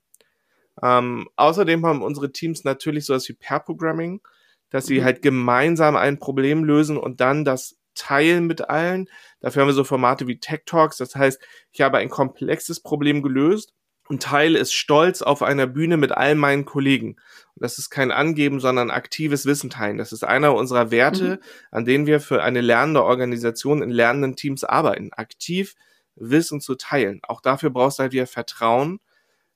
[0.82, 4.22] Ähm, außerdem haben unsere Teams natürlich sowas wie Pair-Programming,
[4.70, 5.04] dass sie mhm.
[5.06, 9.10] halt gemeinsam ein Problem lösen und dann das teilen mit allen.
[9.40, 10.98] Dafür haben wir so Formate wie Tech Talks.
[10.98, 13.74] Das heißt, ich habe ein komplexes Problem gelöst
[14.10, 17.18] und teile es stolz auf einer Bühne mit all meinen Kollegen.
[17.56, 19.98] Und das ist kein Angeben, sondern aktives Wissen teilen.
[19.98, 21.40] Das ist einer unserer Werte, mhm.
[21.72, 25.12] an denen wir für eine lernende Organisation in lernenden Teams arbeiten.
[25.14, 25.76] Aktiv
[26.16, 27.20] Wissen zu teilen.
[27.24, 29.00] Auch dafür brauchst du halt wieder Vertrauen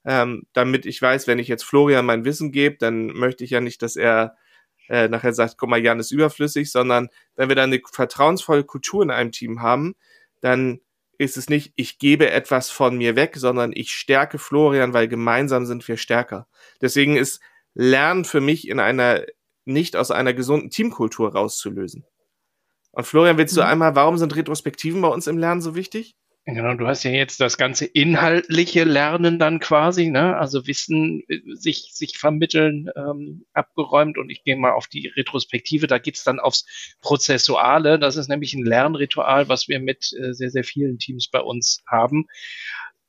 [0.06, 3.62] ähm, damit ich weiß, wenn ich jetzt Florian mein Wissen gebe, dann möchte ich ja
[3.62, 4.36] nicht, dass er
[4.90, 9.04] äh, nachher sagt, guck mal, Jan ist überflüssig, sondern wenn wir dann eine vertrauensvolle Kultur
[9.04, 9.96] in einem Team haben,
[10.42, 10.82] dann
[11.22, 15.68] ist es nicht, ich gebe etwas von mir weg, sondern ich stärke Florian, weil gemeinsam
[15.68, 16.48] sind wir stärker.
[16.82, 17.42] Deswegen ist
[17.76, 19.24] Lernen für mich in einer,
[19.64, 22.06] nicht aus einer gesunden Teamkultur rauszulösen.
[22.92, 23.68] Und Florian, willst du mhm.
[23.68, 26.16] einmal, warum sind Retrospektiven bei uns im Lernen so wichtig?
[26.46, 30.36] Genau, du hast ja jetzt das ganze inhaltliche Lernen dann quasi, ne?
[30.38, 35.86] also Wissen äh, sich, sich vermitteln, ähm, abgeräumt und ich gehe mal auf die Retrospektive,
[35.86, 36.66] da geht's dann aufs
[37.00, 41.42] Prozessuale, das ist nämlich ein Lernritual, was wir mit äh, sehr, sehr vielen Teams bei
[41.42, 42.26] uns haben.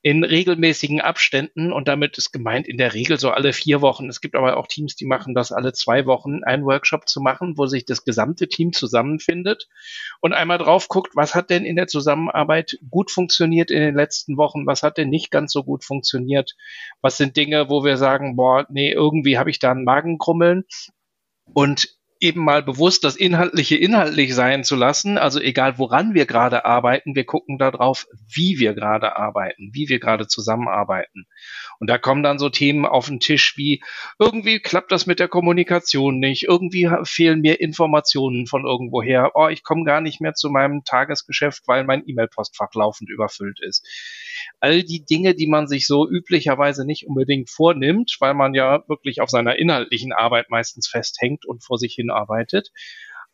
[0.02, 4.08] In regelmäßigen Abständen und damit ist gemeint in der Regel so alle vier Wochen.
[4.08, 7.56] Es gibt aber auch Teams, die machen das alle zwei Wochen, einen Workshop zu machen,
[7.56, 9.68] wo sich das gesamte Team zusammenfindet
[10.20, 14.36] und einmal drauf guckt, was hat denn in der Zusammenarbeit gut funktioniert in den letzten
[14.36, 16.56] Wochen, was hat denn nicht ganz so gut funktioniert,
[17.00, 20.64] was sind Dinge, wo wir sagen, boah, nee, irgendwie habe ich da einen Magenkrummeln
[21.54, 25.18] und eben mal bewusst das Inhaltliche inhaltlich sein zu lassen.
[25.18, 29.98] Also egal, woran wir gerade arbeiten, wir gucken darauf, wie wir gerade arbeiten, wie wir
[29.98, 31.26] gerade zusammenarbeiten.
[31.80, 33.82] Und da kommen dann so Themen auf den Tisch wie,
[34.20, 39.64] irgendwie klappt das mit der Kommunikation nicht, irgendwie fehlen mir Informationen von irgendwoher, oh, ich
[39.64, 43.84] komme gar nicht mehr zu meinem Tagesgeschäft, weil mein E-Mail-Postfach laufend überfüllt ist
[44.60, 49.20] all die Dinge, die man sich so üblicherweise nicht unbedingt vornimmt, weil man ja wirklich
[49.20, 52.70] auf seiner inhaltlichen Arbeit meistens festhängt und vor sich hin arbeitet.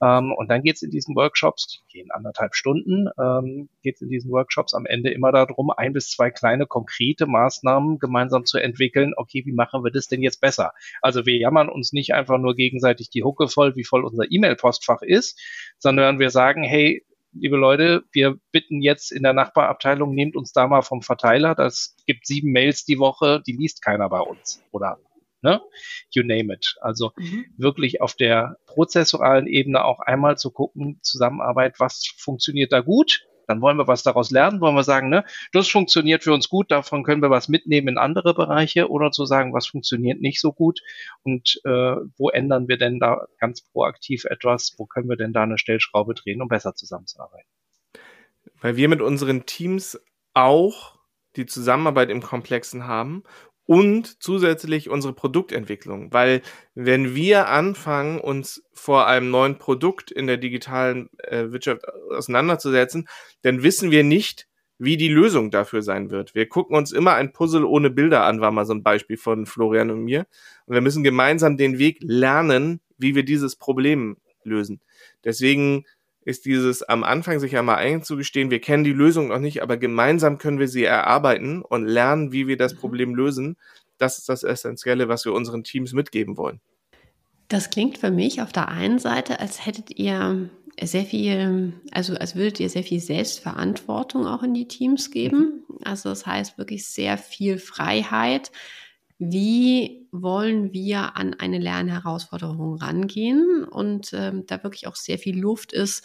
[0.00, 4.02] Ähm, und dann geht es in diesen Workshops, die gehen anderthalb Stunden, ähm, geht es
[4.02, 8.58] in diesen Workshops am Ende immer darum, ein bis zwei kleine konkrete Maßnahmen gemeinsam zu
[8.58, 9.12] entwickeln.
[9.16, 10.72] Okay, wie machen wir das denn jetzt besser?
[11.02, 15.02] Also wir jammern uns nicht einfach nur gegenseitig die Hucke voll, wie voll unser E-Mail-Postfach
[15.02, 15.40] ist,
[15.78, 20.66] sondern wir sagen, hey, liebe Leute, wir bitten jetzt in der Nachbarabteilung, nehmt uns da
[20.66, 21.54] mal vom Verteiler.
[21.54, 24.62] Das gibt sieben Mails die Woche, die liest keiner bei uns.
[24.70, 24.98] Oder
[25.42, 25.60] ne?
[26.10, 26.76] You name it.
[26.80, 27.46] Also mhm.
[27.56, 33.60] wirklich auf der prozessualen Ebene auch einmal zu gucken, Zusammenarbeit, was funktioniert da gut, dann
[33.62, 37.02] wollen wir was daraus lernen, wollen wir sagen, ne, das funktioniert für uns gut, davon
[37.02, 40.80] können wir was mitnehmen in andere Bereiche oder zu sagen, was funktioniert nicht so gut
[41.22, 45.42] und äh, wo ändern wir denn da ganz proaktiv etwas, wo können wir denn da
[45.42, 47.48] eine Stellschraube drehen, um besser zusammenzuarbeiten.
[48.60, 49.98] Weil wir mit unseren Teams
[50.34, 50.98] auch
[51.36, 53.22] die Zusammenarbeit im Komplexen haben
[53.68, 56.10] und zusätzlich unsere Produktentwicklung.
[56.10, 56.40] Weil
[56.74, 63.06] wenn wir anfangen, uns vor einem neuen Produkt in der digitalen äh, Wirtschaft auseinanderzusetzen,
[63.42, 66.34] dann wissen wir nicht, wie die Lösung dafür sein wird.
[66.34, 69.44] Wir gucken uns immer ein Puzzle ohne Bilder an, war mal so ein Beispiel von
[69.44, 70.26] Florian und mir.
[70.64, 74.80] Und wir müssen gemeinsam den Weg lernen, wie wir dieses Problem lösen.
[75.24, 75.84] Deswegen
[76.28, 80.36] ist dieses am Anfang sich einmal einzugestehen, wir kennen die Lösung noch nicht, aber gemeinsam
[80.36, 82.78] können wir sie erarbeiten und lernen, wie wir das mhm.
[82.78, 83.56] Problem lösen.
[83.96, 86.60] Das ist das Essentielle, was wir unseren Teams mitgeben wollen.
[87.48, 90.50] Das klingt für mich auf der einen Seite, als hättet ihr
[90.82, 95.64] sehr viel, also als würdet ihr sehr viel Selbstverantwortung auch in die Teams geben.
[95.66, 95.78] Mhm.
[95.82, 98.52] Also das heißt wirklich sehr viel Freiheit.
[99.18, 105.72] Wie wollen wir an eine Lernherausforderung rangehen und ähm, da wirklich auch sehr viel Luft
[105.72, 106.04] ist,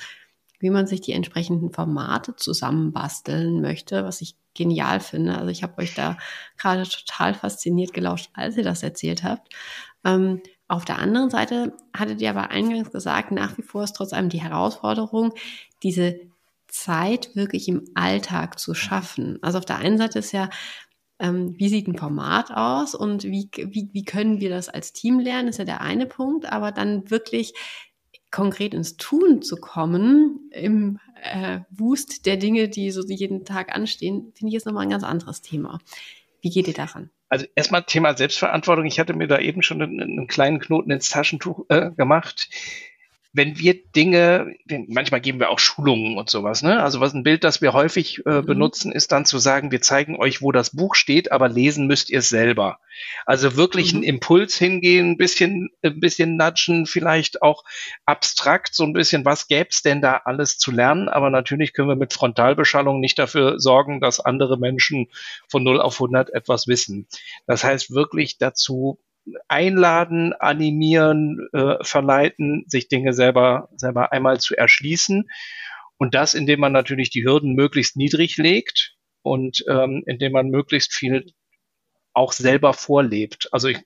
[0.60, 5.38] wie man sich die entsprechenden Formate zusammenbasteln möchte, was ich genial finde.
[5.38, 6.18] Also ich habe euch da
[6.58, 9.54] gerade total fasziniert gelauscht, als ihr das erzählt habt.
[10.06, 14.14] Ähm, auf der anderen Seite hattet ihr aber eingangs gesagt, nach wie vor ist trotz
[14.14, 15.34] allem die Herausforderung,
[15.84, 16.20] diese
[16.68, 19.38] Zeit wirklich im Alltag zu schaffen.
[19.42, 20.50] Also auf der einen Seite ist ja
[21.24, 25.20] ähm, wie sieht ein Format aus und wie, wie, wie können wir das als Team
[25.20, 27.54] lernen, ist ja der eine Punkt, aber dann wirklich
[28.30, 34.34] konkret ins Tun zu kommen, im äh, Wust der Dinge, die so jeden Tag anstehen,
[34.36, 35.80] finde ich jetzt nochmal ein ganz anderes Thema.
[36.42, 37.10] Wie geht ihr daran?
[37.30, 38.86] Also erstmal Thema Selbstverantwortung.
[38.86, 42.50] Ich hatte mir da eben schon einen, einen kleinen Knoten ins Taschentuch äh, gemacht
[43.36, 44.54] wenn wir Dinge,
[44.88, 46.84] manchmal geben wir auch Schulungen und sowas, ne?
[46.84, 48.46] Also was ein Bild, das wir häufig äh, mhm.
[48.46, 52.12] benutzen, ist dann zu sagen, wir zeigen euch, wo das Buch steht, aber lesen müsst
[52.12, 52.80] ihr es selber.
[53.26, 53.98] Also wirklich mhm.
[53.98, 57.64] einen Impuls hingehen, ein bisschen, ein bisschen nudgen, vielleicht auch
[58.06, 61.10] abstrakt so ein bisschen, was gäb's denn da alles zu lernen?
[61.10, 65.08] Aber natürlich können wir mit Frontalbeschallung nicht dafür sorgen, dass andere Menschen
[65.50, 67.08] von 0 auf 100 etwas wissen.
[67.48, 69.00] Das heißt wirklich dazu
[69.48, 75.30] einladen, animieren, äh, verleiten, sich Dinge selber, selber einmal zu erschließen.
[75.98, 80.94] Und das, indem man natürlich die Hürden möglichst niedrig legt und ähm, indem man möglichst
[80.94, 81.32] viel
[82.14, 83.48] auch selber vorlebt.
[83.52, 83.80] Also ich,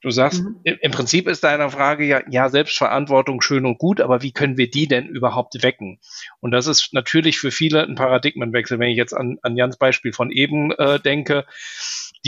[0.00, 0.60] du sagst, mhm.
[0.62, 4.70] im Prinzip ist deine Frage ja, ja, Selbstverantwortung schön und gut, aber wie können wir
[4.70, 6.00] die denn überhaupt wecken?
[6.40, 10.12] Und das ist natürlich für viele ein Paradigmenwechsel, wenn ich jetzt an, an Jans Beispiel
[10.12, 11.44] von eben äh, denke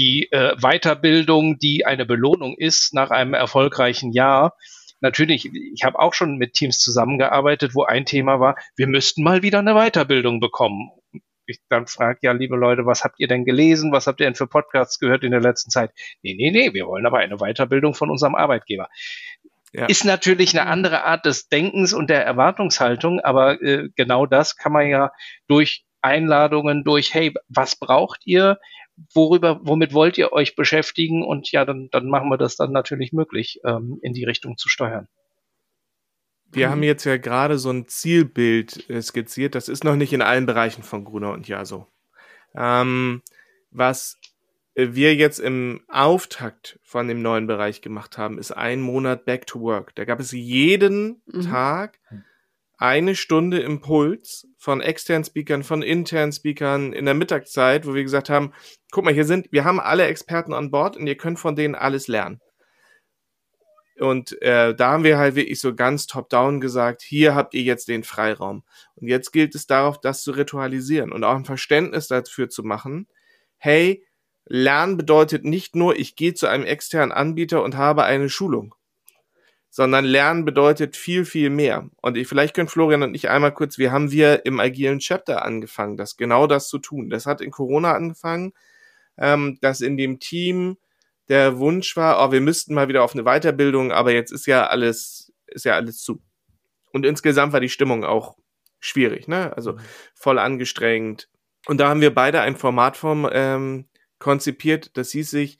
[0.00, 4.56] die äh, Weiterbildung, die eine Belohnung ist nach einem erfolgreichen Jahr.
[5.00, 9.42] Natürlich, ich habe auch schon mit Teams zusammengearbeitet, wo ein Thema war, wir müssten mal
[9.42, 10.90] wieder eine Weiterbildung bekommen.
[11.44, 13.92] Ich dann frage, ja, liebe Leute, was habt ihr denn gelesen?
[13.92, 15.90] Was habt ihr denn für Podcasts gehört in der letzten Zeit?
[16.22, 18.88] Nee, nee, nee, wir wollen aber eine Weiterbildung von unserem Arbeitgeber.
[19.72, 19.84] Ja.
[19.84, 24.72] Ist natürlich eine andere Art des Denkens und der Erwartungshaltung, aber äh, genau das kann
[24.72, 25.12] man ja
[25.46, 28.58] durch Einladungen, durch, hey, was braucht ihr?
[29.14, 31.24] Worüber, womit wollt ihr euch beschäftigen?
[31.24, 34.68] Und ja, dann, dann machen wir das dann natürlich möglich, ähm, in die Richtung zu
[34.68, 35.08] steuern.
[36.52, 36.70] Wir mhm.
[36.72, 39.54] haben jetzt ja gerade so ein Zielbild äh, skizziert.
[39.54, 41.86] Das ist noch nicht in allen Bereichen von Gruner und Ja so.
[42.54, 43.22] Ähm,
[43.70, 44.18] Was
[44.74, 49.60] wir jetzt im Auftakt von dem neuen Bereich gemacht haben, ist ein Monat Back to
[49.60, 49.94] Work.
[49.94, 51.42] Da gab es jeden mhm.
[51.42, 51.98] Tag
[52.81, 58.31] eine Stunde Impuls von externen Speakern, von internen Speakern in der Mittagszeit, wo wir gesagt
[58.31, 58.55] haben,
[58.90, 61.75] guck mal, hier sind, wir haben alle Experten an Bord und ihr könnt von denen
[61.75, 62.40] alles lernen.
[63.99, 67.88] Und äh, da haben wir halt wirklich so ganz top-down gesagt, hier habt ihr jetzt
[67.88, 68.64] den Freiraum.
[68.95, 73.09] Und jetzt gilt es darauf, das zu ritualisieren und auch ein Verständnis dafür zu machen,
[73.59, 74.07] hey,
[74.47, 78.75] Lernen bedeutet nicht nur, ich gehe zu einem externen Anbieter und habe eine Schulung,
[79.70, 81.88] sondern Lernen bedeutet viel, viel mehr.
[82.02, 85.44] Und ich, vielleicht können Florian und ich einmal kurz, wir haben wir im agilen Chapter
[85.44, 87.09] angefangen, das genau das zu tun.
[87.09, 88.52] Das hat in Corona angefangen,
[89.16, 90.76] ähm, dass in dem Team
[91.28, 94.66] der Wunsch war, oh, wir müssten mal wieder auf eine Weiterbildung, aber jetzt ist ja
[94.66, 96.20] alles, ist ja alles zu.
[96.92, 98.37] Und insgesamt war die Stimmung auch
[98.80, 99.56] schwierig, ne?
[99.56, 99.80] Also mhm.
[100.14, 101.28] voll angestrengt.
[101.66, 105.59] Und da haben wir beide ein Format vom ähm, konzipiert, das hieß sich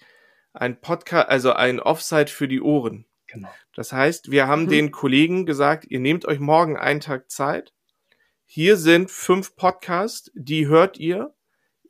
[0.53, 3.07] ein Podcast, also ein Offside für die Ohren.
[3.31, 3.49] Genau.
[3.75, 4.69] Das heißt, wir haben mhm.
[4.69, 7.73] den Kollegen gesagt, ihr nehmt euch morgen einen Tag Zeit.
[8.45, 11.33] Hier sind fünf Podcasts, die hört ihr.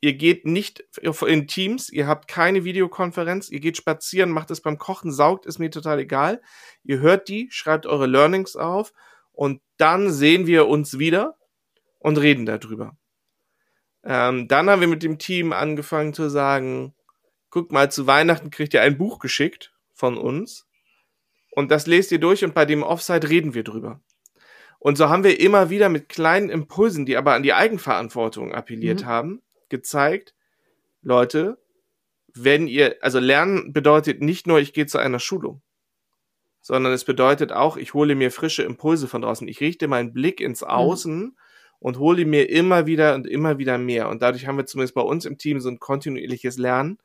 [0.01, 4.79] Ihr geht nicht in Teams, ihr habt keine Videokonferenz, ihr geht spazieren, macht es beim
[4.79, 6.41] Kochen, saugt, ist mir total egal.
[6.83, 8.93] Ihr hört die, schreibt eure Learnings auf
[9.31, 11.37] und dann sehen wir uns wieder
[11.99, 12.97] und reden darüber.
[14.03, 16.95] Ähm, dann haben wir mit dem Team angefangen zu sagen,
[17.51, 20.67] guck mal, zu Weihnachten kriegt ihr ein Buch geschickt von uns
[21.51, 24.01] und das lest ihr durch und bei dem Offside reden wir drüber.
[24.79, 29.01] Und so haben wir immer wieder mit kleinen Impulsen, die aber an die Eigenverantwortung appelliert
[29.01, 29.05] mhm.
[29.05, 30.33] haben, gezeigt,
[31.03, 31.59] Leute,
[32.33, 35.61] wenn ihr, also Lernen bedeutet nicht nur, ich gehe zu einer Schulung,
[36.61, 39.47] sondern es bedeutet auch, ich hole mir frische Impulse von draußen.
[39.47, 40.67] Ich richte meinen Blick ins mhm.
[40.67, 41.35] Außen mhm
[41.81, 44.07] und hole mir immer wieder und immer wieder mehr.
[44.07, 46.99] Und dadurch haben wir zumindest bei uns im Team so ein kontinuierliches Lernen.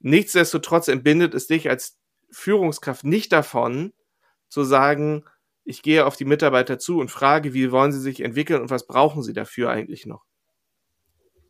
[0.00, 1.96] Nichtsdestotrotz entbindet es dich als
[2.30, 3.92] Führungskraft nicht davon,
[4.48, 5.24] zu sagen,
[5.64, 8.86] ich gehe auf die Mitarbeiter zu und frage, wie wollen sie sich entwickeln und was
[8.86, 10.24] brauchen sie dafür eigentlich noch.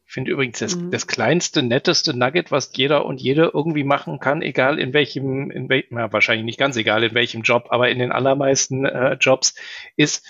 [0.06, 0.90] Ich finde übrigens das, mhm.
[0.90, 5.68] das kleinste, netteste Nugget, was jeder und jede irgendwie machen kann, egal in welchem, in
[5.68, 9.54] welchem, ja, wahrscheinlich nicht ganz egal in welchem Job, aber in den allermeisten äh, Jobs,
[9.96, 10.24] ist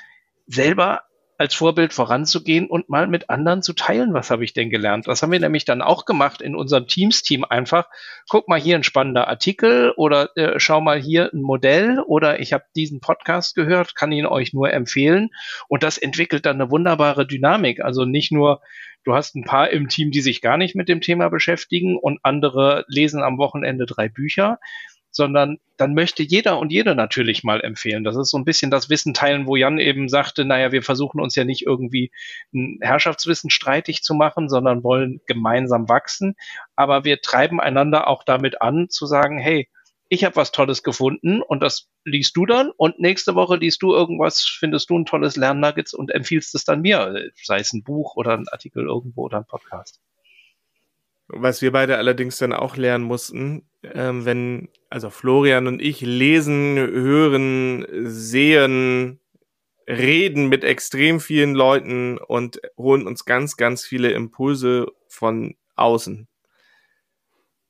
[0.46, 1.02] selber
[1.38, 5.06] als Vorbild voranzugehen und mal mit anderen zu teilen, was habe ich denn gelernt.
[5.06, 7.88] Das haben wir nämlich dann auch gemacht in unserem Teams-Team einfach.
[8.28, 12.52] Guck mal hier ein spannender Artikel oder äh, schau mal hier ein Modell oder ich
[12.52, 15.30] habe diesen Podcast gehört, kann ihn euch nur empfehlen.
[15.68, 17.80] Und das entwickelt dann eine wunderbare Dynamik.
[17.84, 18.60] Also nicht nur,
[19.04, 22.20] du hast ein paar im Team, die sich gar nicht mit dem Thema beschäftigen und
[22.22, 24.58] andere lesen am Wochenende drei Bücher,
[25.16, 28.04] sondern dann möchte jeder und jede natürlich mal empfehlen.
[28.04, 31.20] Das ist so ein bisschen das Wissen teilen, wo Jan eben sagte, naja, wir versuchen
[31.20, 32.12] uns ja nicht irgendwie
[32.54, 36.36] ein Herrschaftswissen streitig zu machen, sondern wollen gemeinsam wachsen.
[36.76, 39.68] Aber wir treiben einander auch damit an, zu sagen, hey,
[40.08, 43.92] ich habe was Tolles gefunden und das liest du dann und nächste Woche liest du
[43.92, 48.14] irgendwas, findest du ein tolles Lernnuggets und empfiehlst es dann mir, sei es ein Buch
[48.16, 50.00] oder ein Artikel irgendwo oder ein Podcast.
[51.28, 56.76] Was wir beide allerdings dann auch lernen mussten, ähm, wenn, also Florian und ich lesen,
[56.76, 59.20] hören, sehen,
[59.88, 66.28] reden mit extrem vielen Leuten und holen uns ganz, ganz viele Impulse von außen.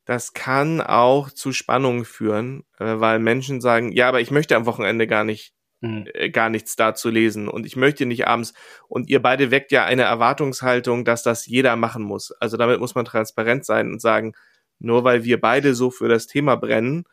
[0.04, 4.66] Das kann auch zu Spannungen führen, äh, weil Menschen sagen, ja, aber ich möchte am
[4.66, 5.55] Wochenende gar nicht
[5.86, 6.32] mhm.
[6.32, 8.54] Gar nichts da zu lesen und ich möchte nicht abends
[8.88, 12.32] und ihr beide weckt ja eine Erwartungshaltung, dass das jeder machen muss.
[12.32, 14.34] Also damit muss man transparent sein und sagen,
[14.78, 17.04] nur weil wir beide so für das Thema brennen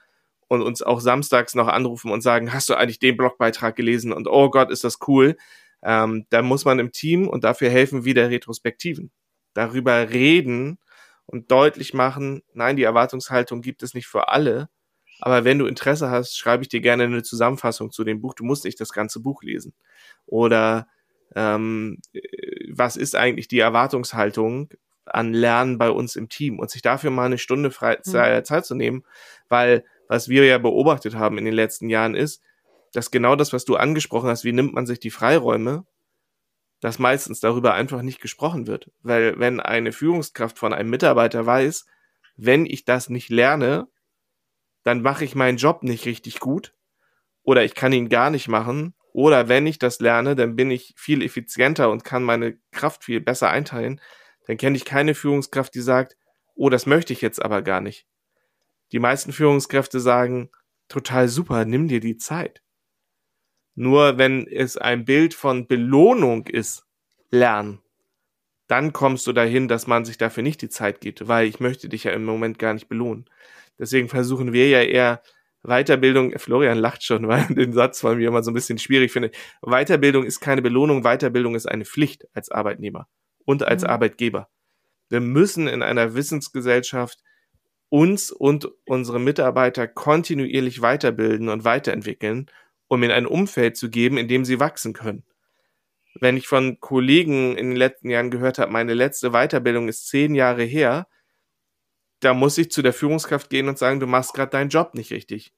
[0.47, 4.27] und uns auch samstags noch anrufen und sagen, hast du eigentlich den Blogbeitrag gelesen und
[4.27, 5.35] oh Gott, ist das cool,
[5.83, 9.11] ähm, da muss man im Team und dafür helfen wieder Retrospektiven.
[9.53, 10.79] Darüber reden
[11.25, 14.69] und deutlich machen, nein, die Erwartungshaltung gibt es nicht für alle,
[15.25, 18.33] aber wenn du Interesse hast, schreibe ich dir gerne eine Zusammenfassung zu dem Buch.
[18.33, 19.73] Du musst nicht das ganze Buch lesen.
[20.25, 20.85] Oder
[21.33, 21.99] ähm,
[22.69, 24.67] was ist eigentlich die Erwartungshaltung
[25.05, 28.43] an Lernen bei uns im Team und sich dafür mal eine Stunde frei, mhm.
[28.43, 29.05] Zeit zu nehmen,
[29.47, 32.41] weil was wir ja beobachtet haben in den letzten Jahren ist,
[32.91, 35.85] dass genau das, was du angesprochen hast, wie nimmt man sich die Freiräume,
[36.81, 38.91] dass meistens darüber einfach nicht gesprochen wird.
[39.03, 41.85] Weil wenn eine Führungskraft von einem Mitarbeiter weiß,
[42.35, 43.87] wenn ich das nicht lerne,
[44.83, 46.73] dann mache ich meinen Job nicht richtig gut
[47.43, 50.93] oder ich kann ihn gar nicht machen oder wenn ich das lerne, dann bin ich
[50.97, 54.01] viel effizienter und kann meine Kraft viel besser einteilen.
[54.47, 56.17] Dann kenne ich keine Führungskraft, die sagt,
[56.55, 58.07] oh, das möchte ich jetzt aber gar nicht.
[58.91, 60.49] Die meisten Führungskräfte sagen,
[60.87, 62.61] total super, nimm dir die Zeit.
[63.75, 66.85] Nur wenn es ein Bild von Belohnung ist,
[67.29, 67.81] lernen,
[68.73, 71.89] dann kommst du dahin, dass man sich dafür nicht die Zeit gibt, weil ich möchte
[71.89, 73.29] dich ja im Moment gar nicht belohnen.
[73.77, 75.21] Deswegen versuchen wir ja eher
[75.61, 79.29] Weiterbildung, Florian lacht schon, weil den Satz von mir immer so ein bisschen schwierig finde.
[79.61, 83.07] Weiterbildung ist keine Belohnung, Weiterbildung ist eine Pflicht als Arbeitnehmer
[83.45, 83.89] und als mhm.
[83.91, 84.49] Arbeitgeber.
[85.07, 87.19] Wir müssen in einer Wissensgesellschaft
[87.89, 92.47] uns und unsere Mitarbeiter kontinuierlich weiterbilden und weiterentwickeln,
[92.87, 95.25] um in ein Umfeld zu geben, in dem sie wachsen können.
[96.19, 100.35] Wenn ich von Kollegen in den letzten Jahren gehört habe, meine letzte Weiterbildung ist zehn
[100.35, 101.07] Jahre her,
[102.19, 105.11] da muss ich zu der Führungskraft gehen und sagen, du machst gerade deinen Job nicht
[105.11, 105.53] richtig.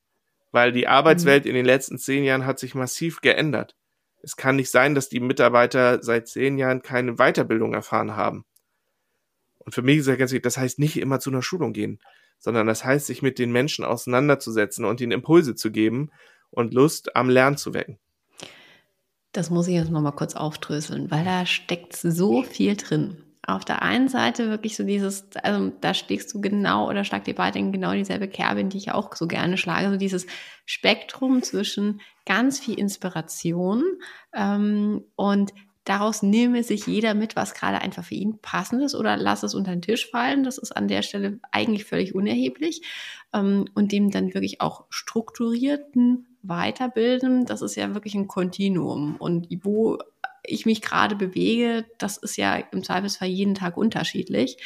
[0.51, 1.49] Weil die Arbeitswelt mhm.
[1.49, 3.75] in den letzten zehn Jahren hat sich massiv geändert.
[4.23, 8.45] Es kann nicht sein, dass die Mitarbeiter seit zehn Jahren keine Weiterbildung erfahren haben.
[9.59, 11.99] Und für mich ist ja ganz wichtig, das heißt nicht immer zu einer Schulung gehen
[12.45, 16.11] sondern das heißt, sich mit den Menschen auseinanderzusetzen und ihnen Impulse zu geben
[16.51, 17.97] und Lust am Lernen zu wecken.
[19.35, 23.17] Das muss ich jetzt nochmal kurz aufdröseln, weil da steckt so viel drin.
[23.45, 27.35] Auf der einen Seite wirklich so dieses, also da schlägst du genau oder schlagt ihr
[27.35, 30.25] beide in genau dieselbe Kerbe, in die ich auch so gerne schlage, so dieses
[30.65, 33.83] Spektrum zwischen ganz viel Inspiration
[34.33, 35.51] ähm, und
[35.85, 39.53] Daraus nehme sich jeder mit, was gerade einfach für ihn passend ist oder lass es
[39.53, 40.43] unter den Tisch fallen.
[40.43, 42.81] Das ist an der Stelle eigentlich völlig unerheblich.
[43.33, 49.15] Ähm, und dem dann wirklich auch strukturierten Weiterbilden, das ist ja wirklich ein Kontinuum.
[49.17, 49.97] Und wo
[50.43, 54.57] ich mich gerade bewege, das ist ja im Zweifelsfall jeden Tag unterschiedlich.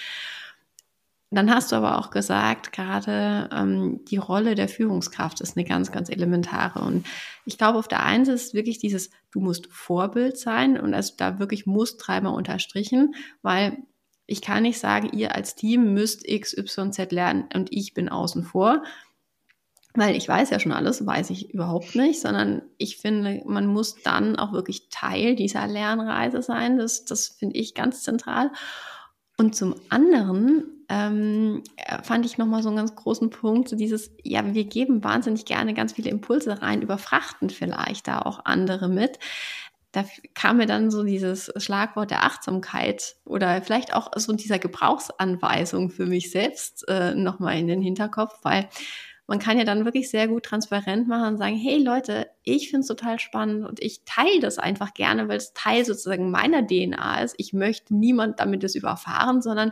[1.32, 5.92] Dann hast du aber auch gesagt, gerade ähm, die Rolle der Führungskraft ist eine ganz,
[5.92, 6.80] ganz elementare.
[6.80, 7.06] Und
[7.46, 11.14] ich glaube, auf der einen Seite ist wirklich dieses, du musst Vorbild sein und also
[11.18, 13.14] da wirklich muss dreimal unterstrichen,
[13.44, 13.78] weil
[14.26, 18.10] ich kann nicht sagen, ihr als Team müsst X, Y, Z lernen und ich bin
[18.10, 18.84] außen vor,
[19.96, 23.96] weil ich weiß ja schon alles, weiß ich überhaupt nicht, sondern ich finde, man muss
[24.04, 26.78] dann auch wirklich Teil dieser Lernreise sein.
[26.78, 28.52] Das, das finde ich ganz zentral.
[29.38, 34.12] Und zum anderen ähm, äh, fand ich nochmal so einen ganz großen Punkt, so dieses,
[34.24, 39.18] ja, wir geben wahnsinnig gerne ganz viele Impulse rein, überfrachten vielleicht da auch andere mit.
[39.92, 45.90] Da kam mir dann so dieses Schlagwort der Achtsamkeit oder vielleicht auch so dieser Gebrauchsanweisung
[45.90, 48.68] für mich selbst äh, nochmal in den Hinterkopf, weil
[49.30, 52.82] man kann ja dann wirklich sehr gut transparent machen und sagen, hey Leute, ich finde
[52.82, 57.22] es total spannend und ich teile das einfach gerne, weil es Teil sozusagen meiner DNA
[57.22, 57.36] ist.
[57.38, 59.72] Ich möchte niemand damit das überfahren, sondern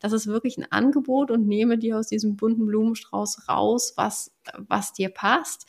[0.00, 4.92] das ist wirklich ein Angebot und nehme dir aus diesem bunten Blumenstrauß raus, was, was
[4.92, 5.66] dir passt.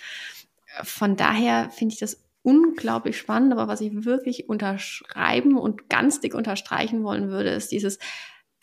[0.82, 6.34] Von daher finde ich das unglaublich spannend, aber was ich wirklich unterschreiben und ganz dick
[6.34, 8.00] unterstreichen wollen würde, ist dieses,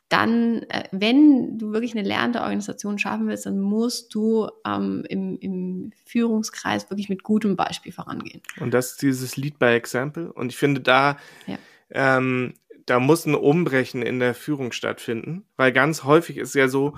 [0.08, 5.38] dann, äh, wenn du wirklich eine lernende Organisation schaffen willst, dann musst du ähm, im,
[5.38, 8.42] im Führungskreis wirklich mit gutem Beispiel vorangehen.
[8.60, 10.32] Und das ist dieses Lead by Example.
[10.32, 11.58] Und ich finde, da, ja.
[11.90, 12.54] ähm,
[12.86, 16.96] da muss ein Umbrechen in der Führung stattfinden, weil ganz häufig ist ja so,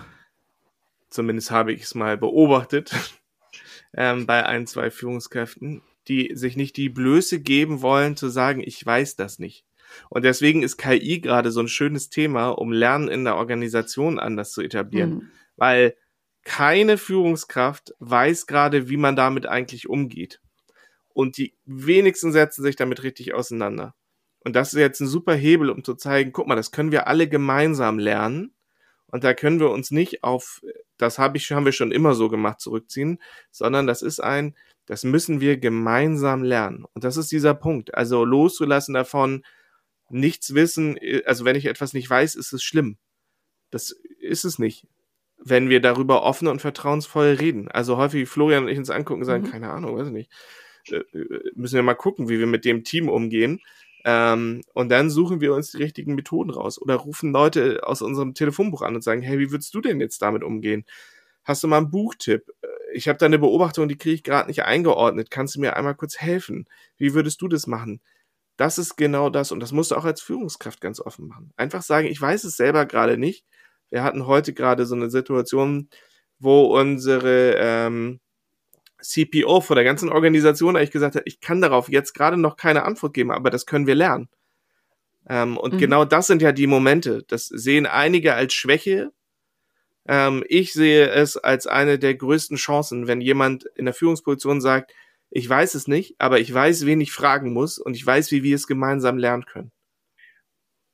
[1.09, 2.93] zumindest habe ich es mal beobachtet,
[3.95, 8.85] ähm, bei ein, zwei Führungskräften, die sich nicht die Blöße geben wollen zu sagen, ich
[8.85, 9.65] weiß das nicht.
[10.09, 14.53] Und deswegen ist KI gerade so ein schönes Thema, um Lernen in der Organisation anders
[14.53, 15.11] zu etablieren.
[15.11, 15.30] Mhm.
[15.57, 15.97] Weil
[16.45, 20.41] keine Führungskraft weiß gerade, wie man damit eigentlich umgeht.
[21.12, 23.95] Und die wenigsten setzen sich damit richtig auseinander.
[24.45, 27.09] Und das ist jetzt ein super Hebel, um zu zeigen, guck mal, das können wir
[27.09, 28.55] alle gemeinsam lernen.
[29.09, 30.62] Und da können wir uns nicht auf,
[30.99, 33.20] das habe ich, haben wir schon immer so gemacht, zurückziehen,
[33.51, 34.55] sondern das ist ein,
[34.87, 36.84] das müssen wir gemeinsam lernen.
[36.95, 37.95] Und das ist dieser Punkt.
[37.95, 39.43] Also loszulassen davon,
[40.09, 42.99] nichts wissen, äh, also wenn ich etwas nicht weiß, ist es schlimm.
[43.71, 44.87] Das ist es nicht.
[45.39, 47.69] Wenn wir darüber offen und vertrauensvoll reden.
[47.69, 49.51] Also häufig Florian und ich uns angucken und sagen, mhm.
[49.51, 50.31] keine Ahnung, weiß ich nicht.
[50.91, 53.61] Äh, äh, müssen wir mal gucken, wie wir mit dem Team umgehen.
[54.05, 58.35] Ähm, und dann suchen wir uns die richtigen Methoden raus oder rufen Leute aus unserem
[58.35, 60.85] Telefonbuch an und sagen, hey, wie würdest du denn jetzt damit umgehen?
[61.45, 62.53] Hast du mal einen Buchtipp?
[62.93, 65.31] Ich habe da eine Beobachtung, die kriege ich gerade nicht eingeordnet.
[65.31, 66.67] Kannst du mir einmal kurz helfen?
[66.97, 68.01] Wie würdest du das machen?
[68.57, 69.53] Das ist genau das.
[69.53, 71.53] Und das musst du auch als Führungskraft ganz offen machen.
[71.57, 73.45] Einfach sagen, ich weiß es selber gerade nicht.
[73.91, 75.89] Wir hatten heute gerade so eine Situation,
[76.39, 78.21] wo unsere ähm,
[79.01, 82.85] CPO vor der ganzen Organisation eigentlich gesagt hat, ich kann darauf jetzt gerade noch keine
[82.85, 84.29] Antwort geben, aber das können wir lernen.
[85.29, 85.79] Ähm, und mhm.
[85.79, 87.25] genau das sind ja die Momente.
[87.29, 89.13] Das sehen einige als Schwäche.
[90.07, 94.93] Ähm, ich sehe es als eine der größten Chancen, wenn jemand in der Führungsposition sagt,
[95.37, 98.43] ich weiß es nicht, aber ich weiß, wen ich fragen muss und ich weiß, wie
[98.43, 99.70] wir es gemeinsam lernen können.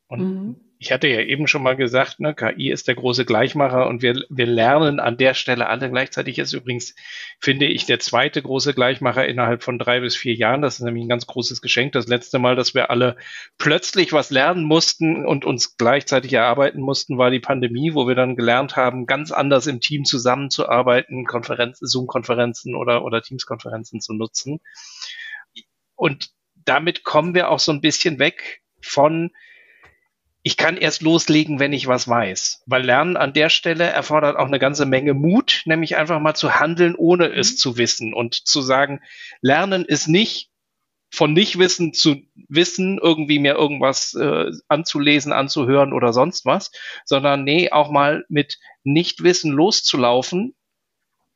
[0.08, 0.60] Und mhm.
[0.82, 4.24] Ich hatte ja eben schon mal gesagt, ne, KI ist der große Gleichmacher und wir,
[4.28, 6.40] wir lernen an der Stelle alle gleichzeitig.
[6.40, 6.96] Ist übrigens,
[7.38, 10.60] finde ich, der zweite große Gleichmacher innerhalb von drei bis vier Jahren.
[10.60, 11.92] Das ist nämlich ein ganz großes Geschenk.
[11.92, 13.16] Das letzte Mal, dass wir alle
[13.58, 18.34] plötzlich was lernen mussten und uns gleichzeitig erarbeiten mussten, war die Pandemie, wo wir dann
[18.34, 24.58] gelernt haben, ganz anders im Team zusammenzuarbeiten, Konferenzen, Zoom-Konferenzen oder, oder Teams-Konferenzen zu nutzen.
[25.94, 29.30] Und damit kommen wir auch so ein bisschen weg von
[30.42, 32.62] ich kann erst loslegen, wenn ich was weiß.
[32.66, 36.58] Weil Lernen an der Stelle erfordert auch eine ganze Menge Mut, nämlich einfach mal zu
[36.58, 37.34] handeln, ohne mhm.
[37.34, 39.00] es zu wissen und zu sagen,
[39.40, 40.50] Lernen ist nicht
[41.10, 42.16] von Nichtwissen zu
[42.48, 46.72] wissen, irgendwie mir irgendwas äh, anzulesen, anzuhören oder sonst was,
[47.04, 50.54] sondern nee, auch mal mit Nichtwissen loszulaufen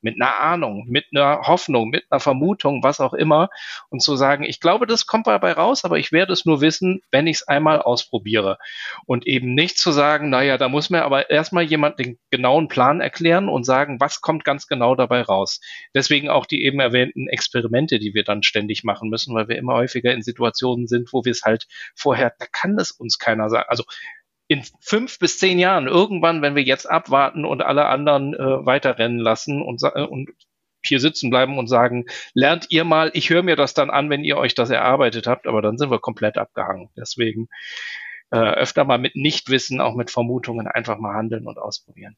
[0.07, 3.49] mit einer Ahnung, mit einer Hoffnung, mit einer Vermutung, was auch immer,
[3.91, 7.03] und zu sagen, ich glaube, das kommt dabei raus, aber ich werde es nur wissen,
[7.11, 8.59] wenn ich es einmal ausprobiere.
[9.05, 13.01] Und eben nicht zu sagen, naja, da muss mir aber erstmal jemand den genauen Plan
[13.01, 15.61] erklären und sagen, was kommt ganz genau dabei raus.
[15.93, 19.75] Deswegen auch die eben erwähnten Experimente, die wir dann ständig machen müssen, weil wir immer
[19.75, 23.67] häufiger in Situationen sind, wo wir es halt vorher, da kann es uns keiner sagen.
[23.69, 23.83] Also
[24.49, 29.19] in fünf bis zehn Jahren, irgendwann, wenn wir jetzt abwarten und alle anderen äh, weiterrennen
[29.19, 30.31] lassen und, äh, und
[30.85, 34.25] hier sitzen bleiben und sagen, lernt ihr mal, ich höre mir das dann an, wenn
[34.25, 36.91] ihr euch das erarbeitet habt, aber dann sind wir komplett abgehangen.
[36.97, 37.49] Deswegen
[38.31, 42.17] äh, öfter mal mit Nichtwissen, auch mit Vermutungen einfach mal handeln und ausprobieren.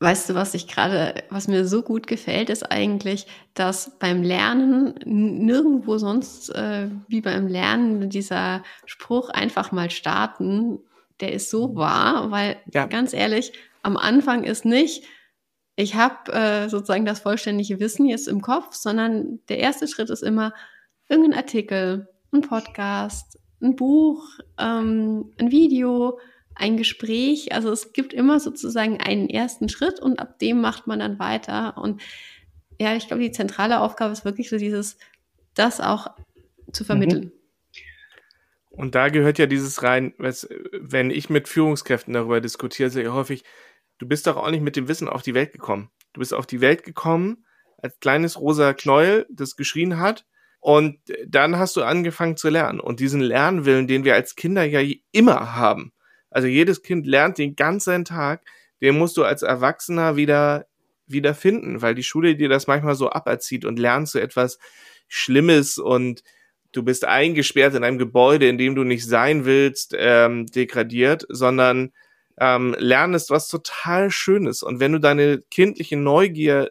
[0.00, 4.94] Weißt du, was ich gerade, was mir so gut gefällt, ist eigentlich, dass beim Lernen
[5.04, 10.78] nirgendwo sonst äh, wie beim Lernen dieser Spruch einfach mal starten,
[11.18, 12.86] der ist so wahr, weil ja.
[12.86, 15.04] ganz ehrlich, am Anfang ist nicht,
[15.74, 20.22] ich habe äh, sozusagen das vollständige Wissen jetzt im Kopf, sondern der erste Schritt ist
[20.22, 20.52] immer
[21.08, 24.24] irgendein Artikel, ein Podcast, ein Buch,
[24.58, 26.18] ähm, ein Video,
[26.58, 27.52] ein Gespräch.
[27.52, 31.78] Also es gibt immer sozusagen einen ersten Schritt und ab dem macht man dann weiter.
[31.78, 32.02] Und
[32.80, 34.98] ja, ich glaube, die zentrale Aufgabe ist wirklich so dieses,
[35.54, 36.08] das auch
[36.72, 37.24] zu vermitteln.
[37.24, 37.32] Mhm.
[38.70, 43.42] Und da gehört ja dieses rein, wenn ich mit Führungskräften darüber diskutiere, sehr häufig,
[43.98, 45.90] du bist doch auch nicht mit dem Wissen auf die Welt gekommen.
[46.12, 47.44] Du bist auf die Welt gekommen
[47.78, 50.26] als kleines rosa Knäuel, das geschrien hat.
[50.60, 52.80] Und dann hast du angefangen zu lernen.
[52.80, 54.80] Und diesen Lernwillen, den wir als Kinder ja
[55.12, 55.92] immer haben,
[56.38, 58.42] also jedes Kind lernt den ganzen Tag,
[58.80, 60.66] den musst du als Erwachsener wieder,
[61.08, 64.60] wieder finden, weil die Schule dir das manchmal so aberzieht und lernst du etwas
[65.08, 66.22] Schlimmes und
[66.70, 71.90] du bist eingesperrt in einem Gebäude, in dem du nicht sein willst, ähm, degradiert, sondern
[72.38, 74.62] ähm, lernest was total Schönes.
[74.62, 76.70] Und wenn du deine kindliche Neugier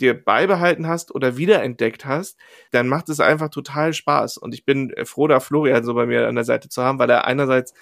[0.00, 2.38] dir beibehalten hast oder wiederentdeckt hast,
[2.70, 4.36] dann macht es einfach total Spaß.
[4.36, 7.10] Und ich bin froh, da Florian so bei mir an der Seite zu haben, weil
[7.10, 7.74] er einerseits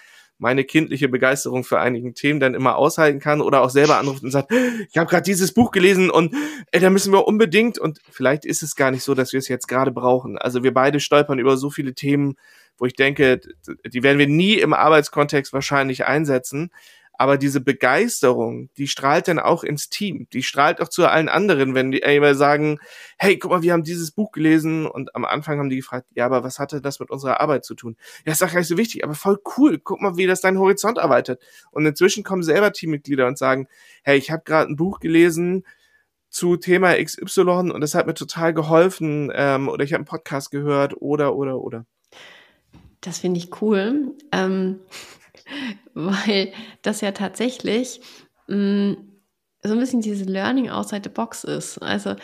[0.45, 4.31] meine kindliche Begeisterung für einigen Themen dann immer aushalten kann oder auch selber anruft und
[4.31, 6.35] sagt, ich habe gerade dieses Buch gelesen und
[6.71, 9.49] ey, da müssen wir unbedingt und vielleicht ist es gar nicht so, dass wir es
[9.49, 10.37] jetzt gerade brauchen.
[10.37, 12.35] Also wir beide stolpern über so viele Themen,
[12.77, 13.41] wo ich denke,
[13.91, 16.71] die werden wir nie im Arbeitskontext wahrscheinlich einsetzen,
[17.17, 20.27] aber diese Begeisterung, die strahlt dann auch ins Team.
[20.33, 22.79] Die strahlt auch zu allen anderen, wenn die immer sagen,
[23.19, 26.27] hey, guck mal, wir haben dieses Buch gelesen und am Anfang haben die gefragt, ja,
[26.27, 27.97] aber was hatte das mit unserer Arbeit zu tun?
[28.27, 29.79] Ja, ist doch gar nicht so wichtig, aber voll cool.
[29.79, 31.41] Guck mal, wie das deinen Horizont erweitert.
[31.71, 33.69] Und inzwischen kommen selber Teammitglieder und sagen,
[34.03, 35.65] hey, ich habe gerade ein Buch gelesen,
[36.31, 40.51] zu Thema XY und das hat mir total geholfen ähm, oder ich habe einen Podcast
[40.51, 41.87] gehört oder oder oder.
[43.01, 44.17] Das finde ich cool.
[44.33, 44.81] Ähm,
[45.95, 48.01] weil das ja tatsächlich
[48.49, 49.11] mh, mm,
[49.67, 51.79] so ein bisschen diese Learning outside the box ist.
[51.79, 52.17] Also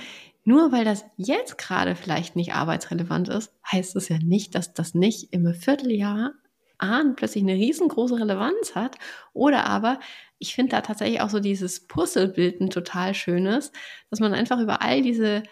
[0.45, 4.95] nur weil das jetzt gerade vielleicht nicht arbeitsrelevant ist, heißt es ja nicht, dass das
[4.95, 6.33] nicht im Vierteljahr
[6.79, 8.97] an plötzlich eine riesengroße Relevanz hat.
[9.33, 10.01] Oder aber,
[10.39, 13.73] ich finde da tatsächlich auch so dieses Puzzlebild ein total schönes,
[14.09, 15.43] dass man einfach über all diese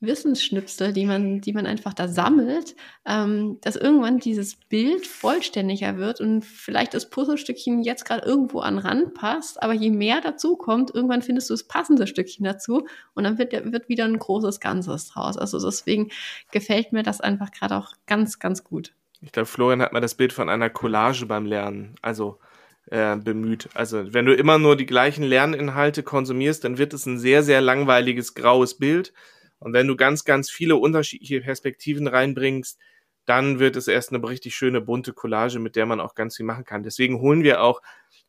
[0.00, 2.74] Wissensschnipsel, die man, die man einfach da sammelt,
[3.06, 8.78] ähm, dass irgendwann dieses Bild vollständiger wird und vielleicht das Puzzlestückchen jetzt gerade irgendwo an
[8.78, 13.24] Rand passt, aber je mehr dazu kommt, irgendwann findest du das passende Stückchen dazu und
[13.24, 15.36] dann wird, wird wieder ein großes Ganzes draus.
[15.36, 16.10] Also deswegen
[16.50, 18.94] gefällt mir das einfach gerade auch ganz, ganz gut.
[19.20, 22.38] Ich glaube, Florian hat mal das Bild von einer Collage beim Lernen, also
[22.86, 23.68] äh, bemüht.
[23.74, 27.60] Also wenn du immer nur die gleichen Lerninhalte konsumierst, dann wird es ein sehr, sehr
[27.60, 29.12] langweiliges graues Bild
[29.60, 32.78] und wenn du ganz, ganz viele unterschiedliche Perspektiven reinbringst,
[33.26, 36.46] dann wird es erst eine richtig schöne bunte Collage, mit der man auch ganz viel
[36.46, 36.82] machen kann.
[36.82, 37.80] Deswegen holen wir auch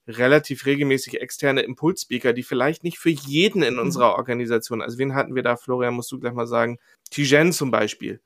[0.08, 3.80] relativ regelmäßig externe Impulsspeaker, die vielleicht nicht für jeden in mhm.
[3.80, 6.78] unserer Organisation, also wen hatten wir da, Florian, musst du gleich mal sagen,
[7.10, 8.20] Tijen zum Beispiel.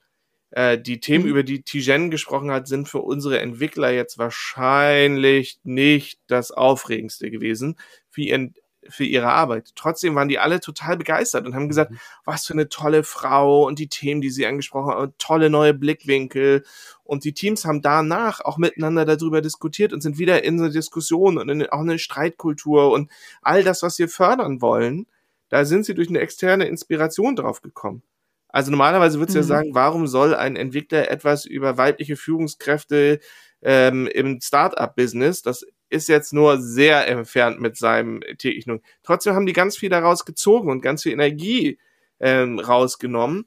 [0.51, 1.29] äh, die Themen, mhm.
[1.31, 7.77] über die Tijen gesprochen hat, sind für unsere Entwickler jetzt wahrscheinlich nicht das Aufregendste gewesen
[8.09, 8.55] für, ihren,
[8.89, 9.71] für ihre Arbeit.
[9.75, 11.99] Trotzdem waren die alle total begeistert und haben gesagt, mhm.
[12.23, 16.63] was für eine tolle Frau und die Themen, die sie angesprochen haben, tolle neue Blickwinkel.
[17.03, 21.37] Und die Teams haben danach auch miteinander darüber diskutiert und sind wieder in eine Diskussion
[21.37, 23.11] und in, auch eine Streitkultur und
[23.41, 25.07] all das, was wir fördern wollen.
[25.49, 28.03] Da sind sie durch eine externe Inspiration drauf gekommen.
[28.49, 29.43] Also normalerweise würdest du mhm.
[29.43, 33.19] ja sagen, warum soll ein Entwickler etwas über weibliche Führungskräfte
[33.61, 38.81] ähm, im Startup-Business, das ist jetzt nur sehr entfernt mit seinem täglichen.
[39.03, 41.79] Trotzdem haben die ganz viel daraus gezogen und ganz viel Energie
[42.19, 43.45] ähm, rausgenommen.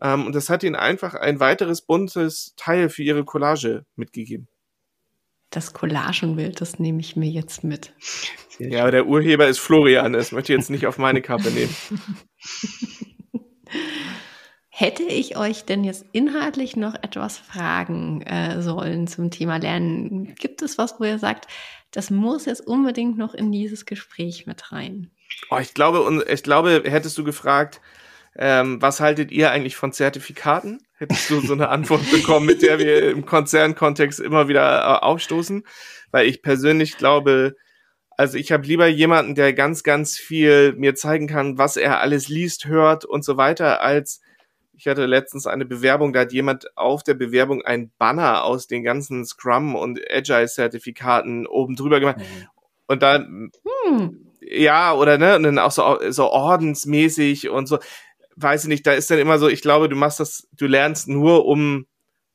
[0.00, 4.48] Ähm, und das hat ihnen einfach ein weiteres buntes Teil für ihre Collage mitgegeben.
[5.50, 7.92] Das Collagenbild, das nehme ich mir jetzt mit.
[8.58, 11.74] Ja, aber der Urheber ist Florian, das möchte ich jetzt nicht auf meine Kappe nehmen.
[14.68, 20.34] Hätte ich euch denn jetzt inhaltlich noch etwas fragen äh, sollen zum Thema Lernen?
[20.36, 21.48] Gibt es was, wo ihr sagt,
[21.90, 25.10] das muss jetzt unbedingt noch in dieses Gespräch mit rein?
[25.50, 27.80] Oh, ich glaube, ich glaube, hättest du gefragt,
[28.36, 30.80] ähm, was haltet ihr eigentlich von Zertifikaten?
[30.96, 35.64] Hättest du so eine Antwort bekommen, mit der wir im Konzernkontext immer wieder äh, aufstoßen?
[36.10, 37.56] Weil ich persönlich glaube,
[38.16, 42.28] also ich habe lieber jemanden, der ganz, ganz viel mir zeigen kann, was er alles
[42.28, 44.20] liest, hört und so weiter, als
[44.80, 48.82] ich hatte letztens eine Bewerbung, da hat jemand auf der Bewerbung ein Banner aus den
[48.82, 52.16] ganzen Scrum und Agile-Zertifikaten oben drüber gemacht.
[52.16, 52.48] Mhm.
[52.86, 53.50] Und dann,
[53.84, 54.26] hm.
[54.40, 57.78] ja, oder ne, und dann auch so, so ordensmäßig und so.
[58.36, 61.08] Weiß ich nicht, da ist dann immer so, ich glaube, du machst das, du lernst
[61.08, 61.86] nur, um,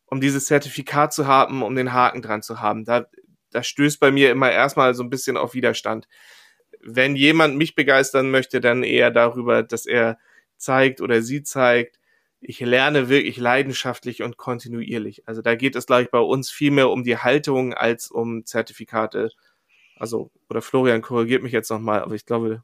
[0.05, 2.85] um dieses Zertifikat zu haben, um den Haken dran zu haben.
[2.85, 3.07] Da,
[3.49, 6.07] da stößt bei mir immer erstmal so ein bisschen auf Widerstand.
[6.79, 10.19] Wenn jemand mich begeistern möchte, dann eher darüber, dass er
[10.57, 11.97] zeigt oder sie zeigt,
[12.41, 15.27] ich lerne wirklich leidenschaftlich und kontinuierlich.
[15.27, 18.45] Also da geht es, glaube ich, bei uns viel mehr um die Haltung als um
[18.45, 19.31] Zertifikate.
[19.97, 22.63] Also, oder Florian korrigiert mich jetzt nochmal, aber ich glaube.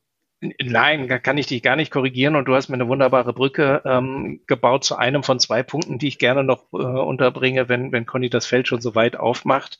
[0.59, 3.83] Nein, da kann ich dich gar nicht korrigieren und du hast mir eine wunderbare Brücke
[3.85, 8.07] ähm, gebaut zu einem von zwei Punkten, die ich gerne noch äh, unterbringe, wenn, wenn
[8.07, 9.77] Conny das Feld schon so weit aufmacht.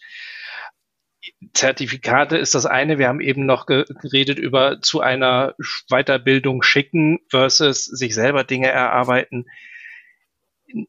[1.54, 3.00] Zertifikate ist das eine.
[3.00, 5.56] Wir haben eben noch geredet über zu einer
[5.90, 9.46] Weiterbildung schicken versus sich selber Dinge erarbeiten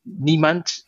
[0.04, 0.84] niemand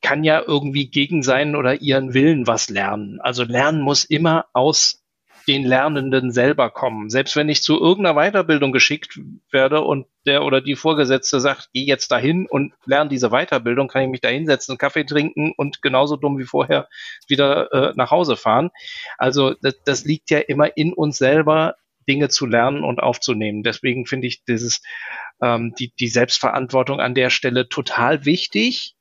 [0.00, 3.20] kann ja irgendwie gegen seinen oder ihren Willen was lernen.
[3.20, 5.02] Also Lernen muss immer aus
[5.48, 7.08] den Lernenden selber kommen.
[7.08, 9.18] Selbst wenn ich zu irgendeiner Weiterbildung geschickt
[9.50, 14.02] werde und der oder die Vorgesetzte sagt, geh jetzt dahin und lerne diese Weiterbildung, kann
[14.02, 16.88] ich mich da hinsetzen, Kaffee trinken und genauso dumm wie vorher
[17.28, 18.70] wieder äh, nach Hause fahren.
[19.16, 21.76] Also das, das liegt ja immer in uns selber,
[22.08, 23.62] Dinge zu lernen und aufzunehmen.
[23.62, 24.82] Deswegen finde ich dieses,
[25.42, 28.96] ähm, die, die Selbstverantwortung an der Stelle total wichtig,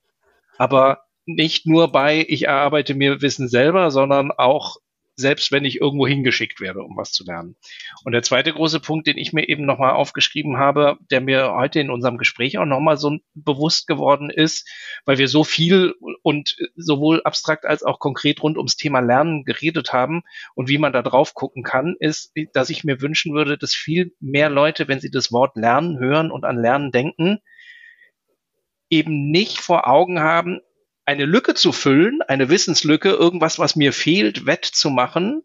[0.57, 4.77] aber nicht nur bei, ich erarbeite mir Wissen selber, sondern auch
[5.17, 7.55] selbst wenn ich irgendwo hingeschickt werde, um was zu lernen.
[8.03, 11.79] Und der zweite große Punkt, den ich mir eben nochmal aufgeschrieben habe, der mir heute
[11.79, 14.69] in unserem Gespräch auch nochmal so bewusst geworden ist,
[15.05, 19.91] weil wir so viel und sowohl abstrakt als auch konkret rund ums Thema Lernen geredet
[19.91, 20.21] haben
[20.53, 24.13] und wie man da drauf gucken kann, ist, dass ich mir wünschen würde, dass viel
[24.19, 27.39] mehr Leute, wenn sie das Wort Lernen hören und an Lernen denken,
[28.89, 30.59] eben nicht vor Augen haben,
[31.07, 35.41] eine Lücke zu füllen, eine Wissenslücke, irgendwas, was mir fehlt, wettzumachen,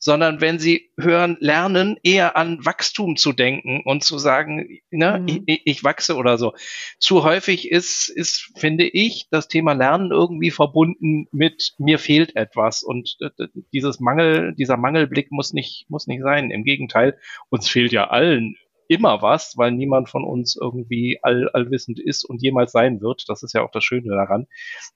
[0.00, 5.44] sondern wenn sie hören, lernen, eher an Wachstum zu denken und zu sagen, ne, mhm.
[5.46, 6.54] ich, ich, wachse oder so.
[6.98, 12.82] Zu häufig ist, ist, finde ich, das Thema Lernen irgendwie verbunden mit mir fehlt etwas
[12.82, 16.50] und äh, dieses Mangel, dieser Mangelblick muss nicht, muss nicht sein.
[16.50, 17.16] Im Gegenteil,
[17.48, 18.56] uns fehlt ja allen
[18.90, 23.28] immer was, weil niemand von uns irgendwie all, allwissend ist und jemals sein wird.
[23.28, 24.48] Das ist ja auch das Schöne daran.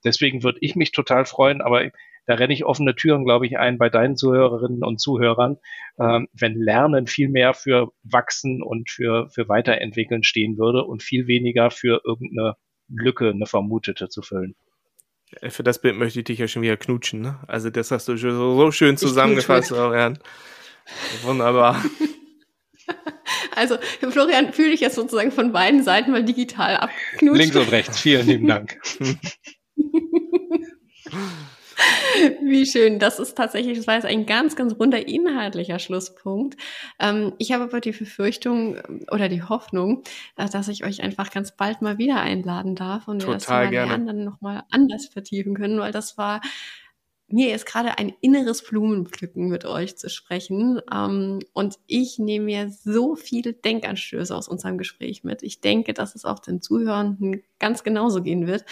[0.02, 1.90] Deswegen würde ich mich total freuen, aber
[2.26, 5.58] da renne ich offene Türen, glaube ich, ein bei deinen Zuhörerinnen und Zuhörern,
[6.00, 11.28] ähm, wenn Lernen viel mehr für Wachsen und für, für Weiterentwickeln stehen würde und viel
[11.28, 12.56] weniger für irgendeine
[12.88, 14.56] Lücke, eine vermutete zu füllen.
[15.48, 17.38] Für das Bild möchte ich dich ja schon wieder knutschen, ne?
[17.46, 20.18] Also das hast du so, so schön zusammengefasst, Florian.
[21.22, 21.80] Wunderbar.
[23.56, 27.36] Also, Florian, fühle ich jetzt sozusagen von beiden Seiten mal digital abknutschen.
[27.36, 28.80] Links und rechts, vielen lieben Dank.
[32.42, 32.98] Wie schön.
[32.98, 36.56] Das ist tatsächlich, das war jetzt ein ganz, ganz runder inhaltlicher Schlusspunkt.
[36.98, 38.76] Ähm, ich habe aber die Befürchtung
[39.10, 40.02] oder die Hoffnung,
[40.36, 43.98] äh, dass ich euch einfach ganz bald mal wieder einladen darf und wir das Thema
[43.98, 46.40] dann nochmal anders vertiefen können, weil das war
[47.28, 50.80] mir ist gerade ein inneres Blumenpflücken mit euch zu sprechen.
[50.92, 55.42] Ähm, und ich nehme mir so viele Denkanstöße aus unserem Gespräch mit.
[55.42, 58.64] Ich denke, dass es auch den Zuhörenden ganz genauso gehen wird.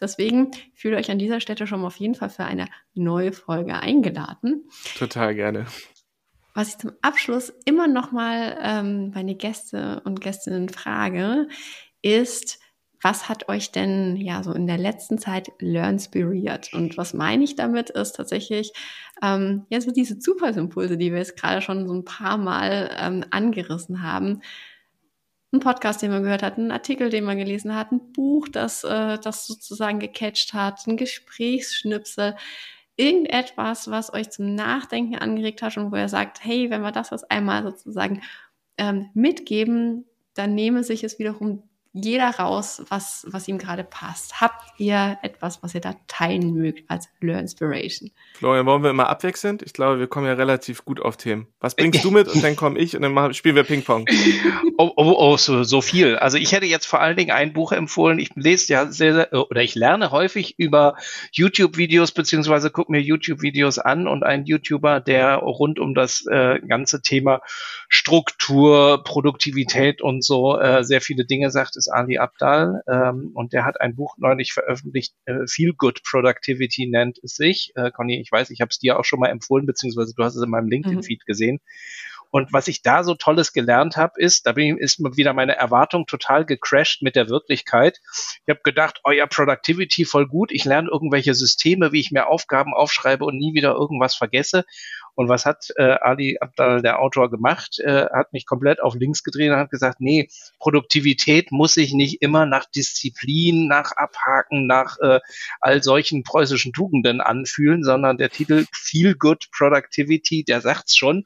[0.00, 3.74] Deswegen fühle euch an dieser Stelle schon mal auf jeden Fall für eine neue Folge
[3.74, 4.68] eingeladen.
[4.96, 5.66] Total gerne.
[6.54, 11.48] Was ich zum Abschluss immer noch mal ähm, meine Gäste und Gästinnen frage,
[12.02, 12.59] ist,
[13.02, 16.72] was hat euch denn ja so in der letzten Zeit learnspiriert?
[16.74, 18.72] Und was meine ich damit ist tatsächlich
[19.22, 23.24] ähm, ja so diese Zufallsimpulse, die wir jetzt gerade schon so ein paar Mal ähm,
[23.30, 24.42] angerissen haben.
[25.52, 28.84] Ein Podcast, den man gehört hat, ein Artikel, den man gelesen hat, ein Buch, das
[28.84, 32.36] äh, das sozusagen gecatcht hat, ein Gesprächsschnipsel
[32.96, 37.10] irgendetwas, was euch zum Nachdenken angeregt hat und wo ihr sagt, hey, wenn wir das
[37.10, 38.20] jetzt einmal sozusagen
[38.76, 44.40] ähm, mitgeben, dann nehme sich es wiederum jeder raus, was, was ihm gerade passt.
[44.40, 48.10] Habt ihr etwas, was ihr da teilen mögt als Learn Inspiration?
[48.34, 49.62] Florian, wollen wir immer abwechselnd?
[49.62, 51.48] Ich glaube, wir kommen ja relativ gut auf Themen.
[51.58, 54.06] Was bringst du mit und dann komme ich und dann machen, spielen wir Ping-Pong.
[54.78, 56.16] Oh, oh, oh, so, so viel.
[56.16, 58.18] Also ich hätte jetzt vor allen Dingen ein Buch empfohlen.
[58.18, 60.94] Ich lese ja sehr, sehr oder ich lerne häufig über
[61.32, 67.02] YouTube-Videos beziehungsweise gucke mir YouTube-Videos an und ein YouTuber, der rund um das äh, ganze
[67.02, 67.42] Thema
[67.88, 73.64] Struktur, Produktivität und so äh, sehr viele Dinge sagt, ist Ali Abdal ähm, und der
[73.64, 77.72] hat ein Buch neulich veröffentlicht, äh, Feel Good Productivity nennt es sich.
[77.74, 80.36] Äh, Conny, ich weiß, ich habe es dir auch schon mal empfohlen, beziehungsweise du hast
[80.36, 81.26] es in meinem LinkedIn-Feed mhm.
[81.26, 81.60] gesehen.
[82.30, 85.56] Und was ich da so Tolles gelernt habe, ist, da bin ich, ist wieder meine
[85.56, 88.00] Erwartung total gecrashed mit der Wirklichkeit.
[88.46, 92.28] Ich habe gedacht, euer oh Productivity voll gut, ich lerne irgendwelche Systeme, wie ich mir
[92.28, 94.64] Aufgaben aufschreibe und nie wieder irgendwas vergesse.
[95.14, 97.78] Und was hat äh, Ali Abdal, der Autor, gemacht?
[97.80, 102.22] Äh, hat mich komplett auf links gedreht und hat gesagt, nee, Produktivität muss sich nicht
[102.22, 105.20] immer nach Disziplin, nach Abhaken, nach äh,
[105.60, 111.24] all solchen preußischen Tugenden anfühlen, sondern der Titel Feel Good Productivity, der sagt's schon,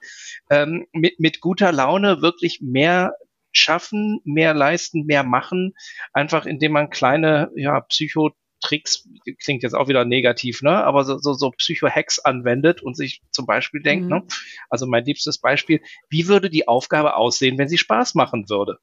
[0.50, 3.14] ähm, mit, mit guter Laune wirklich mehr
[3.52, 5.74] schaffen, mehr leisten, mehr machen,
[6.12, 8.32] einfach indem man kleine ja, Psycho
[8.64, 9.08] Tricks,
[9.38, 10.82] klingt jetzt auch wieder negativ, ne?
[10.84, 14.10] aber so, so, so Psycho-Hacks anwendet und sich zum Beispiel denkt, mhm.
[14.10, 14.22] ne?
[14.70, 18.78] also mein liebstes Beispiel, wie würde die Aufgabe aussehen, wenn sie Spaß machen würde?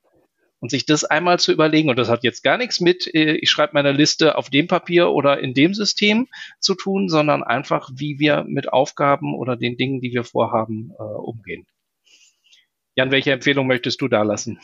[0.60, 3.50] Und sich das einmal zu überlegen, und das hat jetzt gar nichts mit, äh, ich
[3.50, 6.28] schreibe meine Liste auf dem Papier oder in dem System
[6.60, 11.02] zu tun, sondern einfach, wie wir mit Aufgaben oder den Dingen, die wir vorhaben, äh,
[11.02, 11.66] umgehen.
[12.96, 14.60] Jan, welche Empfehlung möchtest du da lassen?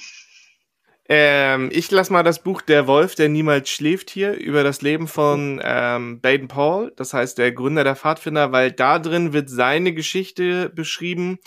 [1.09, 5.07] Ähm, ich lasse mal das Buch Der Wolf, der niemals schläft hier über das Leben
[5.07, 9.93] von ähm, Baden Paul, das heißt der Gründer der Pfadfinder, weil da drin wird seine
[9.93, 11.39] Geschichte beschrieben,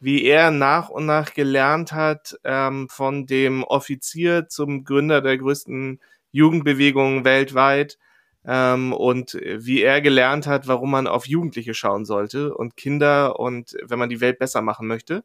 [0.00, 6.00] wie er nach und nach gelernt hat, ähm, von dem Offizier zum Gründer der größten
[6.32, 7.98] Jugendbewegung weltweit
[8.44, 13.76] ähm, und wie er gelernt hat, warum man auf Jugendliche schauen sollte und Kinder und
[13.84, 15.22] wenn man die Welt besser machen möchte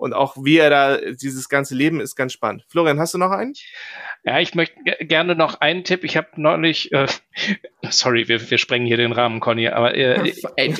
[0.00, 2.64] und auch wie er da dieses ganze Leben ist ganz spannend.
[2.68, 3.52] Florian, hast du noch einen?
[4.24, 6.04] Ja, ich möchte gerne noch einen Tipp.
[6.04, 7.06] Ich habe neulich, äh,
[7.90, 10.32] sorry, wir, wir sprengen hier den Rahmen, Conny, aber äh,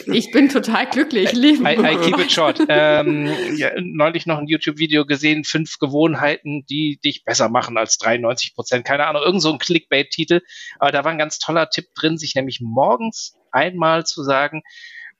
[0.06, 1.32] ich bin total glücklich.
[1.32, 2.60] Lieben I, I keep it short.
[2.68, 8.54] ähm, ja, neulich noch ein YouTube-Video gesehen, fünf Gewohnheiten, die dich besser machen als 93
[8.54, 8.86] Prozent.
[8.86, 10.40] Keine Ahnung, irgend so ein Clickbait-Titel.
[10.78, 14.62] Aber da war ein ganz toller Tipp drin, sich nämlich morgens einmal zu sagen,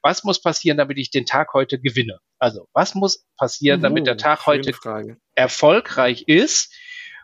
[0.03, 2.19] was muss passieren, damit ich den Tag heute gewinne?
[2.39, 5.19] Also, was muss passieren, damit der Tag heute Frage.
[5.35, 6.75] erfolgreich ist?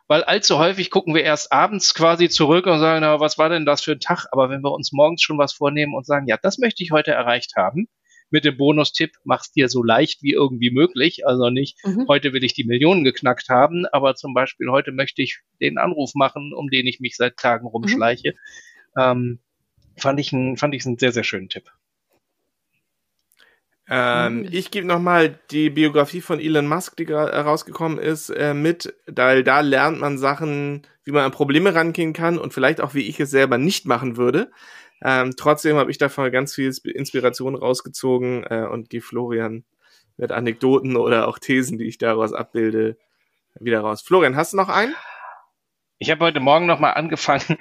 [0.08, 3.66] Weil allzu häufig gucken wir erst abends quasi zurück und sagen, na, was war denn
[3.66, 4.26] das für ein Tag?
[4.30, 7.10] Aber wenn wir uns morgens schon was vornehmen und sagen, ja, das möchte ich heute
[7.10, 7.88] erreicht haben,
[8.30, 11.26] mit dem Bonustipp, mach's dir so leicht wie irgendwie möglich.
[11.26, 12.06] Also nicht, mhm.
[12.08, 16.14] heute will ich die Millionen geknackt haben, aber zum Beispiel heute möchte ich den Anruf
[16.14, 18.34] machen, um den ich mich seit Tagen rumschleiche.
[18.94, 19.02] Mhm.
[19.02, 19.38] Ähm,
[19.96, 21.64] fand ich ein, fand ich einen sehr, sehr schönen Tipp.
[23.88, 24.48] Ähm, mhm.
[24.50, 29.44] Ich gebe nochmal die Biografie von Elon Musk, die gerade rausgekommen ist, äh, mit, weil
[29.44, 33.20] da lernt man Sachen, wie man an Probleme rangehen kann und vielleicht auch, wie ich
[33.20, 34.50] es selber nicht machen würde.
[35.04, 39.64] Ähm, trotzdem habe ich davon ganz viel Inspiration rausgezogen äh, und gehe Florian
[40.16, 42.96] mit Anekdoten oder auch Thesen, die ich daraus abbilde,
[43.60, 44.02] wieder raus.
[44.02, 44.94] Florian, hast du noch einen?
[45.98, 47.58] Ich habe heute Morgen nochmal angefangen.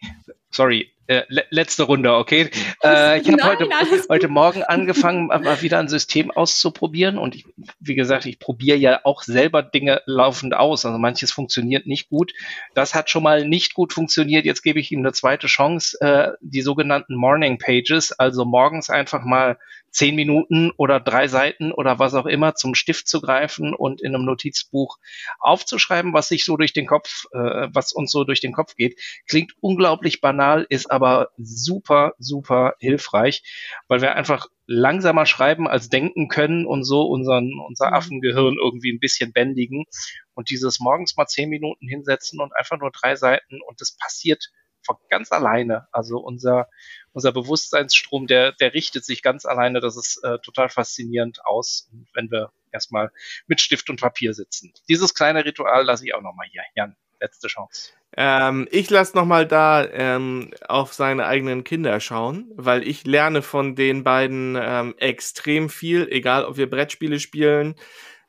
[0.50, 2.50] Sorry, äh, le letzte Runde, okay.
[2.84, 3.68] Äh, ich habe heute,
[4.08, 7.44] heute Morgen angefangen, mal wieder ein System auszuprobieren und ich,
[7.80, 10.86] wie gesagt, ich probiere ja auch selber Dinge laufend aus.
[10.86, 12.32] Also manches funktioniert nicht gut.
[12.74, 14.44] Das hat schon mal nicht gut funktioniert.
[14.44, 19.24] Jetzt gebe ich ihm eine zweite Chance, äh, die sogenannten Morning Pages, also morgens einfach
[19.24, 19.58] mal
[19.90, 24.14] zehn Minuten oder drei Seiten oder was auch immer zum Stift zu greifen und in
[24.14, 24.98] einem Notizbuch
[25.38, 28.98] aufzuschreiben, was sich so durch den Kopf, äh, was uns so durch den Kopf geht.
[29.26, 33.42] Klingt unglaublich banal, ist aber super, super hilfreich,
[33.88, 37.94] weil wir einfach langsamer schreiben als denken können und so unseren, unser mhm.
[37.94, 39.86] Affengehirn irgendwie ein bisschen bändigen
[40.34, 44.50] und dieses morgens mal zehn Minuten hinsetzen und einfach nur drei Seiten und das passiert
[44.88, 45.86] von ganz alleine.
[45.92, 46.68] Also unser,
[47.12, 49.80] unser Bewusstseinsstrom, der, der richtet sich ganz alleine.
[49.80, 53.10] Das ist äh, total faszinierend aus, wenn wir erstmal
[53.46, 54.72] mit Stift und Papier sitzen.
[54.88, 56.62] Dieses kleine Ritual lasse ich auch nochmal hier.
[56.74, 57.92] Jan, letzte Chance.
[58.16, 63.74] Ähm, ich lasse nochmal da ähm, auf seine eigenen Kinder schauen, weil ich lerne von
[63.76, 67.74] den beiden ähm, extrem viel, egal ob wir Brettspiele spielen,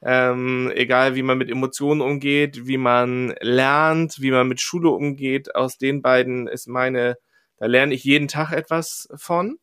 [0.01, 5.55] ähm, egal wie man mit Emotionen umgeht, wie man lernt, wie man mit Schule umgeht.
[5.55, 7.17] Aus den beiden ist meine,
[7.57, 9.57] da lerne ich jeden Tag etwas von.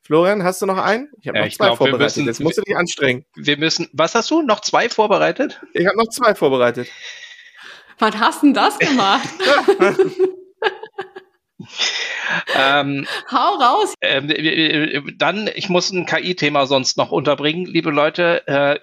[0.00, 1.10] Florian, hast du noch einen?
[1.20, 2.16] Ich habe ja, noch zwei glaub, vorbereitet.
[2.16, 3.24] Müssen, Jetzt musst du dich anstrengen.
[3.34, 3.88] Wir müssen.
[3.92, 4.42] Was hast du?
[4.42, 5.60] Noch zwei vorbereitet?
[5.74, 6.88] Ich habe noch zwei vorbereitet.
[7.98, 9.28] Was hast denn das gemacht?
[12.56, 13.94] ähm, Hau raus!
[14.00, 18.46] Ähm, dann, ich muss ein KI-Thema sonst noch unterbringen, liebe Leute.
[18.46, 18.78] Äh,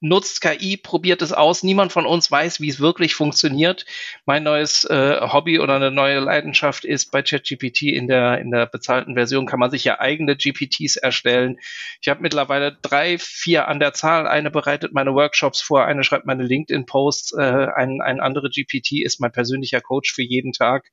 [0.00, 1.62] nutzt KI, probiert es aus.
[1.62, 3.84] Niemand von uns weiß, wie es wirklich funktioniert.
[4.26, 8.66] Mein neues äh, Hobby oder eine neue Leidenschaft ist bei ChatGPT in der in der
[8.66, 11.58] bezahlten Version kann man sich ja eigene GPTs erstellen.
[12.00, 14.28] Ich habe mittlerweile drei, vier an der Zahl.
[14.28, 19.20] Eine bereitet meine Workshops vor, eine schreibt meine LinkedIn-Posts, äh, ein, ein andere GPT ist
[19.20, 20.90] mein persönlicher Coach für jeden Tag.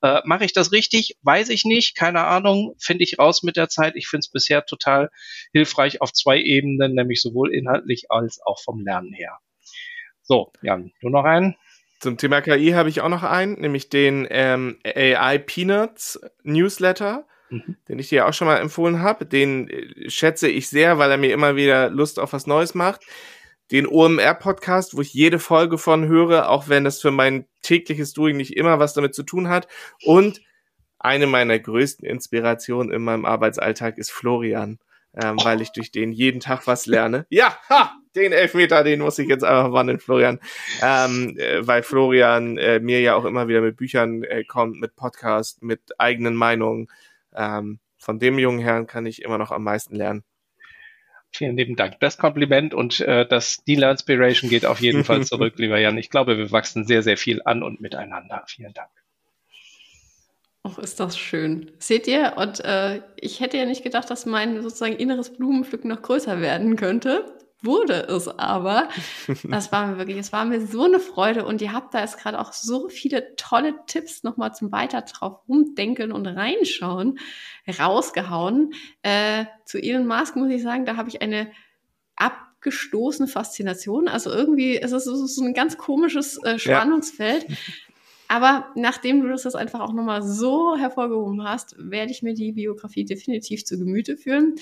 [0.00, 1.16] Äh, Mache ich das richtig?
[1.22, 1.96] Weiß ich nicht.
[1.96, 2.74] Keine Ahnung.
[2.78, 3.96] Finde ich raus mit der Zeit.
[3.96, 5.10] Ich finde es bisher total
[5.52, 9.38] hilfreich auf zwei Ebenen, nämlich sowohl inhaltlich als auch vom Lernen her.
[10.22, 11.56] So, Jan, du noch einen?
[12.00, 17.76] Zum Thema KI habe ich auch noch einen, nämlich den ähm, AI Peanuts Newsletter, mhm.
[17.88, 19.26] den ich dir auch schon mal empfohlen habe.
[19.26, 23.02] Den äh, schätze ich sehr, weil er mir immer wieder Lust auf was Neues macht
[23.70, 28.36] den OMR-Podcast, wo ich jede Folge von höre, auch wenn das für mein tägliches Doing
[28.36, 29.68] nicht immer was damit zu tun hat.
[30.04, 30.40] Und
[30.98, 34.78] eine meiner größten Inspirationen in meinem Arbeitsalltag ist Florian,
[35.22, 35.44] ähm, oh.
[35.44, 37.26] weil ich durch den jeden Tag was lerne.
[37.30, 40.40] Ja, ha, den Elfmeter, den muss ich jetzt einfach wandeln, Florian.
[40.82, 44.96] Ähm, äh, weil Florian äh, mir ja auch immer wieder mit Büchern äh, kommt, mit
[44.96, 46.88] Podcast, mit eigenen Meinungen.
[47.34, 50.24] Ähm, von dem jungen Herrn kann ich immer noch am meisten lernen.
[51.30, 52.00] Vielen lieben Dank.
[52.00, 55.98] Das Kompliment und äh, das Dealer Inspiration geht auf jeden Fall zurück, lieber Jan.
[55.98, 58.44] Ich glaube, wir wachsen sehr, sehr viel an und miteinander.
[58.46, 58.90] Vielen Dank.
[60.70, 61.70] Ach, ist das schön.
[61.78, 62.34] Seht ihr?
[62.36, 66.76] Und äh, ich hätte ja nicht gedacht, dass mein sozusagen inneres Blumenpflücken noch größer werden
[66.76, 67.24] könnte
[67.62, 68.88] wurde es aber.
[69.44, 72.18] Das war mir wirklich, es war mir so eine Freude und ihr habt da jetzt
[72.18, 77.18] gerade auch so viele tolle Tipps nochmal zum weiter drauf rumdenken und reinschauen
[77.78, 78.72] rausgehauen.
[79.02, 81.50] Äh, zu Elon Musk muss ich sagen, da habe ich eine
[82.16, 84.08] abgestoßene Faszination.
[84.08, 87.46] Also irgendwie ist es so ein ganz komisches äh, Spannungsfeld.
[88.28, 92.52] Aber nachdem du das jetzt einfach auch nochmal so hervorgehoben hast, werde ich mir die
[92.52, 94.56] Biografie definitiv zu Gemüte führen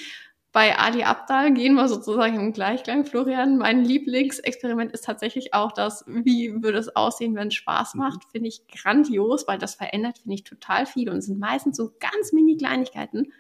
[0.56, 3.04] bei Ali Abdal gehen wir sozusagen im Gleichklang.
[3.04, 8.00] Florian, mein Lieblingsexperiment ist tatsächlich auch das, wie würde es aussehen, wenn es Spaß mhm.
[8.00, 8.24] macht.
[8.32, 11.92] Finde ich grandios, weil das verändert, finde ich, total viel und es sind meistens so
[12.00, 13.34] ganz mini Kleinigkeiten,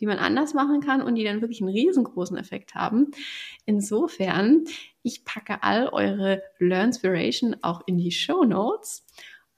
[0.00, 3.12] die man anders machen kann und die dann wirklich einen riesengroßen Effekt haben.
[3.64, 4.64] Insofern,
[5.04, 9.06] ich packe all eure Learnspiration auch in die Show Notes.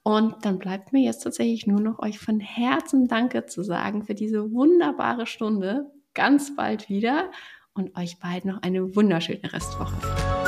[0.09, 4.15] Und dann bleibt mir jetzt tatsächlich nur noch euch von Herzen Danke zu sagen für
[4.15, 5.85] diese wunderbare Stunde
[6.15, 7.29] ganz bald wieder
[7.75, 10.38] und euch beiden noch eine wunderschöne Restwoche.